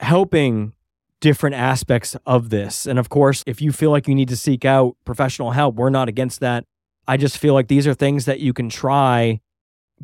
helping 0.00 0.72
different 1.20 1.56
aspects 1.56 2.16
of 2.26 2.50
this. 2.50 2.86
And 2.86 2.98
of 2.98 3.08
course, 3.08 3.42
if 3.46 3.60
you 3.60 3.72
feel 3.72 3.90
like 3.90 4.08
you 4.08 4.14
need 4.14 4.28
to 4.28 4.36
seek 4.36 4.64
out 4.64 4.96
professional 5.04 5.52
help, 5.52 5.74
we're 5.74 5.90
not 5.90 6.08
against 6.08 6.40
that. 6.40 6.64
I 7.06 7.16
just 7.16 7.38
feel 7.38 7.54
like 7.54 7.68
these 7.68 7.86
are 7.86 7.94
things 7.94 8.26
that 8.26 8.40
you 8.40 8.52
can 8.52 8.68
try, 8.68 9.40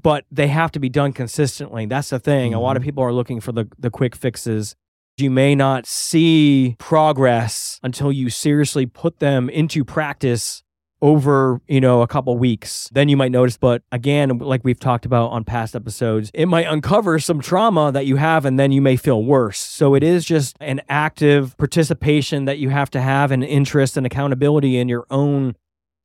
but 0.00 0.24
they 0.30 0.48
have 0.48 0.72
to 0.72 0.80
be 0.80 0.88
done 0.88 1.12
consistently. 1.12 1.86
That's 1.86 2.10
the 2.10 2.18
thing. 2.18 2.50
Mm-hmm. 2.50 2.58
A 2.58 2.60
lot 2.60 2.76
of 2.76 2.80
mm-hmm. 2.80 2.88
people 2.88 3.04
are 3.04 3.12
looking 3.12 3.40
for 3.40 3.52
the, 3.52 3.68
the 3.78 3.90
quick 3.90 4.16
fixes. 4.16 4.74
You 5.16 5.30
may 5.30 5.54
not 5.54 5.86
see 5.86 6.74
progress 6.78 7.78
until 7.82 8.10
you 8.10 8.30
seriously 8.30 8.86
put 8.86 9.20
them 9.20 9.48
into 9.48 9.84
practice 9.84 10.63
over, 11.04 11.60
you 11.68 11.82
know, 11.82 12.00
a 12.00 12.06
couple 12.06 12.34
weeks. 12.38 12.88
Then 12.90 13.10
you 13.10 13.16
might 13.18 13.30
notice, 13.30 13.58
but 13.58 13.82
again, 13.92 14.38
like 14.38 14.62
we've 14.64 14.80
talked 14.80 15.04
about 15.04 15.32
on 15.32 15.44
past 15.44 15.76
episodes, 15.76 16.30
it 16.32 16.46
might 16.46 16.66
uncover 16.66 17.18
some 17.18 17.42
trauma 17.42 17.92
that 17.92 18.06
you 18.06 18.16
have 18.16 18.46
and 18.46 18.58
then 18.58 18.72
you 18.72 18.80
may 18.80 18.96
feel 18.96 19.22
worse. 19.22 19.58
So 19.58 19.94
it 19.94 20.02
is 20.02 20.24
just 20.24 20.56
an 20.60 20.80
active 20.88 21.58
participation 21.58 22.46
that 22.46 22.56
you 22.56 22.70
have 22.70 22.88
to 22.92 23.02
have 23.02 23.32
an 23.32 23.42
interest 23.42 23.98
and 23.98 24.06
accountability 24.06 24.78
in 24.78 24.88
your 24.88 25.04
own 25.10 25.56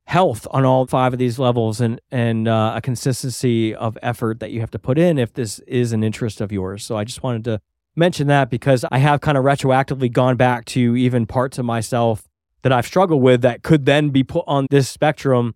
health 0.04 0.46
on 0.50 0.66
all 0.66 0.86
five 0.86 1.14
of 1.14 1.18
these 1.18 1.38
levels 1.38 1.80
and 1.80 1.98
and 2.10 2.46
uh, 2.46 2.74
a 2.74 2.82
consistency 2.82 3.74
of 3.74 3.96
effort 4.02 4.38
that 4.40 4.50
you 4.50 4.60
have 4.60 4.70
to 4.72 4.78
put 4.78 4.98
in 4.98 5.16
if 5.16 5.32
this 5.32 5.60
is 5.60 5.94
an 5.94 6.04
interest 6.04 6.42
of 6.42 6.52
yours. 6.52 6.84
So 6.84 6.98
I 6.98 7.04
just 7.04 7.22
wanted 7.22 7.44
to 7.44 7.62
mention 7.96 8.26
that 8.26 8.50
because 8.50 8.84
I 8.92 8.98
have 8.98 9.22
kind 9.22 9.38
of 9.38 9.44
retroactively 9.44 10.12
gone 10.12 10.36
back 10.36 10.66
to 10.66 10.94
even 10.94 11.24
parts 11.24 11.58
of 11.58 11.64
myself 11.64 12.28
that 12.62 12.72
I've 12.72 12.86
struggled 12.86 13.22
with 13.22 13.42
that 13.42 13.62
could 13.62 13.86
then 13.86 14.10
be 14.10 14.22
put 14.22 14.44
on 14.46 14.66
this 14.70 14.88
spectrum 14.88 15.54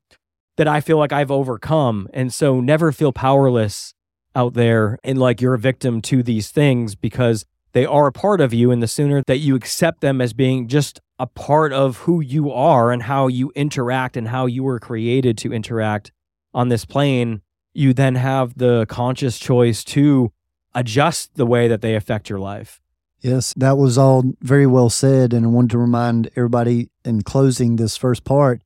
that 0.57 0.69
I 0.69 0.81
feel 0.81 0.99
like 0.99 1.13
I've 1.13 1.31
overcome. 1.31 2.09
And 2.13 2.33
so 2.33 2.61
never 2.61 2.93
feel 2.93 3.13
powerless 3.13 3.95
out 4.37 4.55
there 4.55 4.99
and 5.05 5.19
like 5.19 5.41
you're 5.41 5.55
a 5.55 5.59
victim 5.59 6.01
to 6.03 6.23
these 6.23 6.51
things 6.51 6.95
because 6.95 7.45
they 7.73 7.85
are 7.85 8.07
a 8.07 8.13
part 8.13 8.41
of 8.41 8.55
you. 8.55 8.71
And 8.71 8.83
the 8.83 8.89
sooner 8.89 9.23
that 9.27 9.39
you 9.39 9.55
accept 9.55 10.01
them 10.01 10.21
as 10.21 10.33
being 10.33 10.69
just 10.69 11.01
a 11.19 11.27
part 11.27 11.73
of 11.73 11.99
who 11.99 12.21
you 12.21 12.51
are 12.51 12.91
and 12.91 13.03
how 13.03 13.29
you 13.29 13.53
interact 13.55 14.17
and 14.17 14.29
how 14.29 14.47
you 14.47 14.63
were 14.63 14.81
created 14.81 15.39
to 15.39 15.53
interact 15.53 16.13
on 16.53 16.69
this 16.69 16.85
plane, 16.85 17.43
you 17.73 17.93
then 17.93 18.15
have 18.15 18.57
the 18.57 18.87
conscious 18.89 19.39
choice 19.39 19.83
to 19.85 20.33
adjust 20.75 21.35
the 21.35 21.47
way 21.47 21.69
that 21.69 21.81
they 21.81 21.95
affect 21.95 22.29
your 22.29 22.39
life. 22.39 22.81
Yes, 23.25 23.55
that 23.57 23.79
was 23.79 23.99
all 23.99 24.25
very 24.43 24.67
well 24.67 24.91
said. 24.91 25.33
And 25.33 25.47
I 25.47 25.49
wanted 25.49 25.73
to 25.73 25.79
remind 25.79 26.31
everybody 26.37 26.91
in 27.05 27.23
closing 27.23 27.77
this 27.77 27.97
first 27.97 28.25
part 28.25 28.63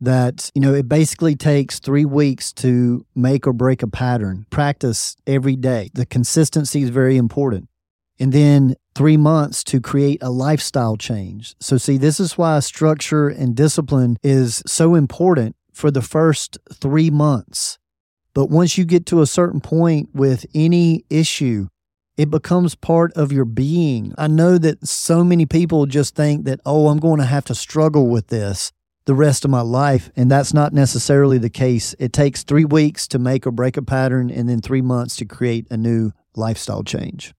that, 0.00 0.50
you 0.54 0.62
know, 0.62 0.74
it 0.74 0.88
basically 0.88 1.36
takes 1.36 1.80
three 1.80 2.06
weeks 2.06 2.52
to 2.54 3.06
make 3.16 3.46
or 3.46 3.54
break 3.54 3.82
a 3.82 3.88
pattern. 3.88 4.46
Practice 4.50 5.16
every 5.26 5.56
day. 5.56 5.90
The 5.94 6.06
consistency 6.06 6.82
is 6.82 6.90
very 6.90 7.16
important. 7.16 7.68
And 8.20 8.32
then 8.32 8.76
three 8.94 9.16
months 9.16 9.64
to 9.66 9.80
create 9.80 10.22
a 10.22 10.30
lifestyle 10.30 10.96
change. 10.98 11.56
So, 11.60 11.78
see, 11.78 11.98
this 11.98 12.20
is 12.20 12.38
why 12.38 12.60
structure 12.60 13.28
and 13.28 13.56
discipline 13.56 14.18
is 14.22 14.62
so 14.66 14.94
important 14.94 15.56
for 15.72 15.90
the 15.90 16.02
first 16.02 16.58
three 16.72 17.10
months 17.10 17.78
But 18.34 18.50
once 18.50 18.78
you 18.78 18.84
get 18.84 19.06
to 19.06 19.22
a 19.22 19.26
certain 19.26 19.60
point 19.60 20.10
with 20.14 20.46
any 20.54 21.04
issue, 21.10 21.68
it 22.16 22.30
becomes 22.30 22.74
part 22.74 23.12
of 23.14 23.32
your 23.32 23.44
being. 23.44 24.14
I 24.16 24.28
know 24.28 24.58
that 24.58 24.86
so 24.86 25.24
many 25.24 25.46
people 25.46 25.86
just 25.86 26.14
think 26.14 26.44
that, 26.44 26.60
oh, 26.64 26.88
I'm 26.88 26.98
going 26.98 27.18
to 27.18 27.26
have 27.26 27.44
to 27.46 27.54
struggle 27.54 28.08
with 28.08 28.28
this 28.28 28.72
the 29.06 29.14
rest 29.14 29.44
of 29.44 29.50
my 29.50 29.60
life. 29.60 30.10
And 30.16 30.30
that's 30.30 30.54
not 30.54 30.72
necessarily 30.72 31.38
the 31.38 31.50
case. 31.50 31.94
It 31.98 32.12
takes 32.12 32.42
three 32.42 32.64
weeks 32.64 33.06
to 33.08 33.18
make 33.18 33.46
or 33.46 33.50
break 33.50 33.76
a 33.76 33.82
pattern 33.82 34.30
and 34.30 34.48
then 34.48 34.60
three 34.60 34.80
months 34.80 35.16
to 35.16 35.24
create 35.24 35.66
a 35.70 35.76
new 35.76 36.12
lifestyle 36.36 36.82
change. 36.82 37.34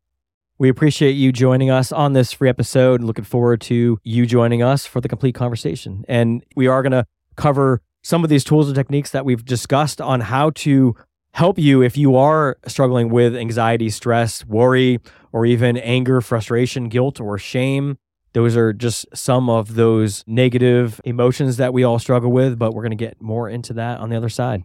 We 0.57 0.69
appreciate 0.69 1.13
you 1.13 1.31
joining 1.31 1.69
us 1.69 1.91
on 1.91 2.13
this 2.13 2.31
free 2.31 2.49
episode. 2.49 3.01
And 3.01 3.07
looking 3.07 3.25
forward 3.25 3.61
to 3.61 3.97
you 4.03 4.25
joining 4.25 4.61
us 4.61 4.85
for 4.85 5.01
the 5.01 5.09
complete 5.09 5.35
conversation. 5.35 6.05
And 6.07 6.43
we 6.55 6.67
are 6.67 6.81
going 6.81 6.91
to 6.91 7.05
cover 7.35 7.81
some 8.03 8.23
of 8.23 8.29
these 8.29 8.43
tools 8.43 8.67
and 8.67 8.75
techniques 8.75 9.09
that 9.11 9.25
we've 9.25 9.43
discussed 9.43 9.99
on 9.99 10.21
how 10.21 10.51
to 10.51 10.95
help 11.35 11.59
you 11.59 11.81
if 11.81 11.97
you 11.97 12.15
are 12.15 12.57
struggling 12.65 13.09
with 13.09 13.35
anxiety, 13.35 13.89
stress, 13.89 14.45
worry, 14.45 15.01
or 15.33 15.45
even 15.45 15.75
anger, 15.75 16.21
frustration, 16.21 16.87
guilt, 16.87 17.19
or 17.19 17.37
shame. 17.37 17.97
Those 18.31 18.55
are 18.55 18.71
just 18.71 19.05
some 19.13 19.49
of 19.49 19.75
those 19.75 20.23
negative 20.27 21.01
emotions 21.03 21.57
that 21.57 21.73
we 21.73 21.83
all 21.83 21.99
struggle 21.99 22.31
with, 22.31 22.57
but 22.57 22.73
we're 22.73 22.83
going 22.83 22.97
to 22.97 23.05
get 23.05 23.21
more 23.21 23.49
into 23.49 23.73
that 23.73 23.99
on 23.99 24.09
the 24.09 24.15
other 24.15 24.29
side. 24.29 24.63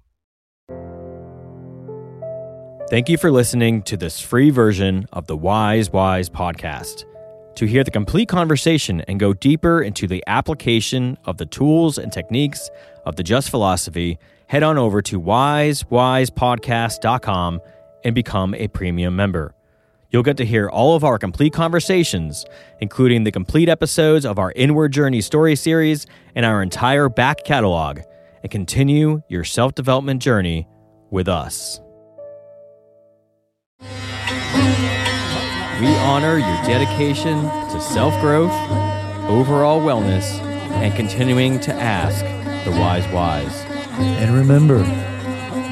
Thank 2.89 3.09
you 3.09 3.19
for 3.19 3.33
listening 3.33 3.83
to 3.83 3.97
this 3.97 4.21
free 4.21 4.51
version 4.51 5.07
of 5.13 5.27
the 5.27 5.37
Wise 5.37 5.91
Wise 5.91 6.31
podcast. 6.31 7.05
To 7.57 7.67
hear 7.67 7.83
the 7.83 7.91
complete 7.91 8.29
conversation 8.29 9.01
and 9.03 9.19
go 9.19 9.35
deeper 9.35 9.83
into 9.83 10.07
the 10.07 10.23
application 10.29 11.19
of 11.25 11.37
the 11.37 11.47
tools 11.47 11.99
and 11.99 12.13
techniques 12.13 12.71
of 13.05 13.17
the 13.17 13.25
Just 13.25 13.51
Philosophy, 13.51 14.19
head 14.51 14.63
on 14.65 14.77
over 14.77 15.01
to 15.01 15.21
wisewisepodcast.com 15.21 17.61
and 18.03 18.15
become 18.17 18.53
a 18.57 18.67
premium 18.67 19.15
member. 19.15 19.55
You'll 20.11 20.25
get 20.25 20.37
to 20.39 20.45
hear 20.45 20.69
all 20.69 20.97
of 20.97 21.05
our 21.05 21.21
complete 21.21 21.53
conversations, 21.53 22.45
including 22.81 23.23
the 23.23 23.31
complete 23.31 23.69
episodes 23.69 24.27
of 24.27 24.41
our 24.41 24.53
Inward 24.57 24.93
Journey 24.93 25.21
story 25.21 25.55
series 25.55 26.05
and 26.35 26.45
our 26.45 26.65
entire 26.65 27.09
back 27.09 27.45
catalog, 27.45 28.01
and 28.43 28.51
continue 28.51 29.23
your 29.29 29.45
self 29.45 29.77
development 29.77 30.21
journey 30.21 30.67
with 31.11 31.29
us. 31.29 31.81
We 33.81 33.87
honor 35.97 36.39
your 36.39 36.63
dedication 36.65 37.43
to 37.43 37.81
self 37.81 38.21
growth, 38.21 38.51
overall 39.29 39.81
wellness, 39.81 40.41
and 40.83 40.93
continuing 40.97 41.61
to 41.61 41.73
ask 41.73 42.25
the 42.65 42.73
wise 42.73 43.07
wise. 43.13 43.70
And 44.01 44.35
remember, 44.35 44.83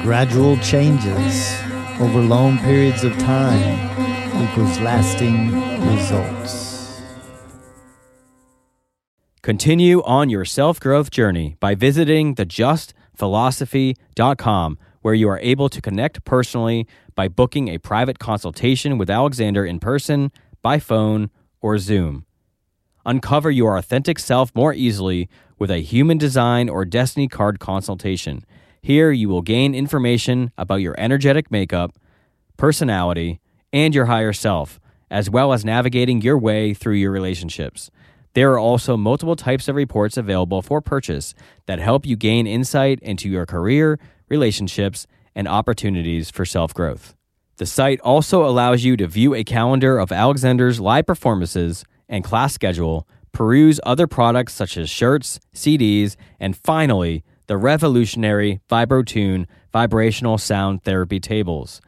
gradual 0.03 0.55
changes 0.57 1.59
over 1.99 2.21
long 2.21 2.59
periods 2.59 3.03
of 3.03 3.17
time 3.17 3.89
equals 4.43 4.79
lasting 4.79 5.51
results. 5.87 7.01
Continue 9.41 10.03
on 10.03 10.29
your 10.29 10.45
self 10.45 10.79
growth 10.79 11.11
journey 11.11 11.55
by 11.59 11.73
visiting 11.73 12.35
thejustphilosophy.com, 12.35 14.77
where 15.01 15.13
you 15.13 15.27
are 15.27 15.39
able 15.39 15.69
to 15.69 15.81
connect 15.81 16.23
personally 16.23 16.87
by 17.15 17.27
booking 17.27 17.67
a 17.67 17.79
private 17.79 18.19
consultation 18.19 18.97
with 18.97 19.09
Alexander 19.09 19.65
in 19.65 19.79
person, 19.79 20.31
by 20.61 20.77
phone, 20.77 21.31
or 21.61 21.77
Zoom. 21.77 22.25
Uncover 23.05 23.49
your 23.49 23.77
authentic 23.77 24.19
self 24.19 24.53
more 24.53 24.73
easily 24.73 25.29
with 25.59 25.69
a 25.69 25.79
human 25.79 26.17
design 26.17 26.69
or 26.69 26.85
destiny 26.85 27.27
card 27.27 27.59
consultation. 27.59 28.43
Here, 28.81 29.11
you 29.11 29.29
will 29.29 29.41
gain 29.41 29.75
information 29.75 30.51
about 30.57 30.77
your 30.77 30.95
energetic 30.97 31.51
makeup, 31.51 31.99
personality, 32.57 33.41
and 33.71 33.93
your 33.93 34.05
higher 34.05 34.33
self, 34.33 34.79
as 35.11 35.29
well 35.29 35.53
as 35.53 35.65
navigating 35.65 36.21
your 36.21 36.37
way 36.37 36.73
through 36.73 36.95
your 36.95 37.11
relationships. 37.11 37.91
There 38.33 38.51
are 38.53 38.59
also 38.59 38.95
multiple 38.95 39.35
types 39.35 39.67
of 39.67 39.75
reports 39.75 40.15
available 40.15 40.61
for 40.61 40.81
purchase 40.81 41.33
that 41.65 41.79
help 41.79 42.05
you 42.05 42.15
gain 42.15 42.47
insight 42.47 42.99
into 43.01 43.27
your 43.27 43.45
career, 43.45 43.99
relationships, 44.29 45.07
and 45.35 45.47
opportunities 45.47 46.29
for 46.29 46.45
self 46.45 46.73
growth. 46.73 47.15
The 47.57 47.65
site 47.65 47.99
also 48.01 48.45
allows 48.45 48.85
you 48.85 48.95
to 48.97 49.07
view 49.07 49.33
a 49.33 49.43
calendar 49.43 49.99
of 49.99 50.11
Alexander's 50.11 50.79
live 50.79 51.05
performances 51.05 51.83
and 52.07 52.23
class 52.23 52.53
schedule, 52.53 53.07
peruse 53.31 53.79
other 53.83 54.07
products 54.07 54.53
such 54.53 54.77
as 54.77 54.89
shirts, 54.89 55.39
CDs, 55.53 56.15
and 56.39 56.55
finally, 56.55 57.23
the 57.47 57.57
revolutionary 57.57 58.61
VibroTune 58.69 59.45
vibrational 59.71 60.37
sound 60.37 60.83
therapy 60.83 61.19
tables. 61.19 61.81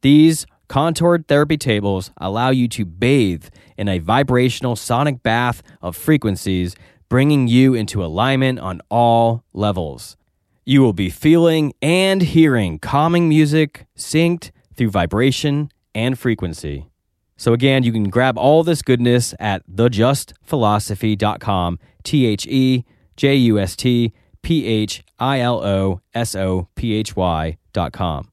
These 0.00 0.46
contoured 0.68 1.26
therapy 1.26 1.56
tables 1.56 2.12
allow 2.18 2.50
you 2.50 2.68
to 2.68 2.84
bathe 2.84 3.48
in 3.76 3.88
a 3.88 3.98
vibrational 3.98 4.76
sonic 4.76 5.22
bath 5.22 5.62
of 5.82 5.96
frequencies, 5.96 6.76
bringing 7.08 7.48
you 7.48 7.74
into 7.74 8.04
alignment 8.04 8.58
on 8.60 8.80
all 8.90 9.44
levels. 9.52 10.16
You 10.64 10.82
will 10.82 10.92
be 10.92 11.08
feeling 11.08 11.72
and 11.80 12.20
hearing 12.20 12.78
calming 12.78 13.28
music 13.28 13.86
synced 13.96 14.50
through 14.76 14.90
vibration 14.90 15.72
and 15.94 16.18
frequency. 16.18 16.90
So, 17.38 17.54
again, 17.54 17.84
you 17.84 17.92
can 17.92 18.10
grab 18.10 18.36
all 18.36 18.62
this 18.64 18.82
goodness 18.82 19.32
at 19.38 19.62
thejustphilosophy.com, 19.70 21.78
T 22.02 22.26
H 22.26 22.46
E 22.46 22.84
J 23.16 23.36
U 23.36 23.58
S 23.58 23.74
T 23.76 24.12
P 24.42 24.66
H 24.66 25.02
I 25.18 25.40
L 25.40 25.64
O 25.64 26.02
S 26.12 26.34
O 26.34 26.68
P 26.74 26.92
H 26.94 27.16
Y.com. 27.16 28.28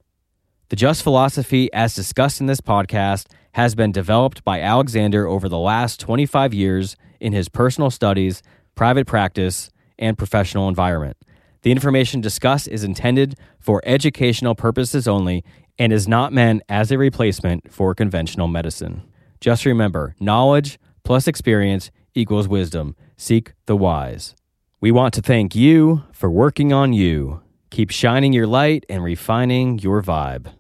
The 0.70 0.76
Just 0.76 1.04
Philosophy, 1.04 1.72
as 1.72 1.94
discussed 1.94 2.42
in 2.42 2.48
this 2.48 2.62
podcast, 2.62 3.28
has 3.54 3.76
been 3.76 3.92
developed 3.92 4.44
by 4.44 4.60
Alexander 4.60 5.28
over 5.28 5.48
the 5.48 5.60
last 5.60 6.00
25 6.00 6.56
years 6.56 6.96
in 7.20 7.32
his 7.32 7.48
personal 7.48 7.92
studies, 7.92 8.42
private 8.74 9.06
practice, 9.06 9.70
and 10.00 10.18
professional 10.18 10.68
environment. 10.68 11.16
The 11.62 11.72
information 11.72 12.22
discussed 12.22 12.68
is 12.68 12.84
intended 12.84 13.36
for 13.60 13.84
educational 13.86 14.56
purposes 14.56 15.08
only 15.08 15.44
and 15.78 15.92
is 15.92 16.08
not 16.08 16.34
meant 16.34 16.62
as 16.70 16.92
a 16.92 16.98
replacement 16.98 17.72
for 17.72 17.94
conventional 17.96 18.48
medicine. 18.48 19.04
Just 19.40 19.66
remember 19.66 20.16
knowledge 20.20 20.80
plus 21.04 21.28
experience 21.28 21.92
equals 22.14 22.48
wisdom. 22.48 22.96
Seek 23.18 23.54
the 23.66 23.76
wise. 23.76 24.36
We 24.82 24.92
want 24.92 25.14
to 25.16 25.22
thank 25.22 25.56
you 25.56 26.04
for 26.12 26.30
working 26.30 26.74
on 26.74 26.94
you. 26.94 27.42
Keep 27.72 27.92
shining 27.92 28.34
your 28.34 28.48
light 28.48 28.86
and 28.90 29.04
refining 29.04 29.80
your 29.80 30.02
vibe. 30.02 30.52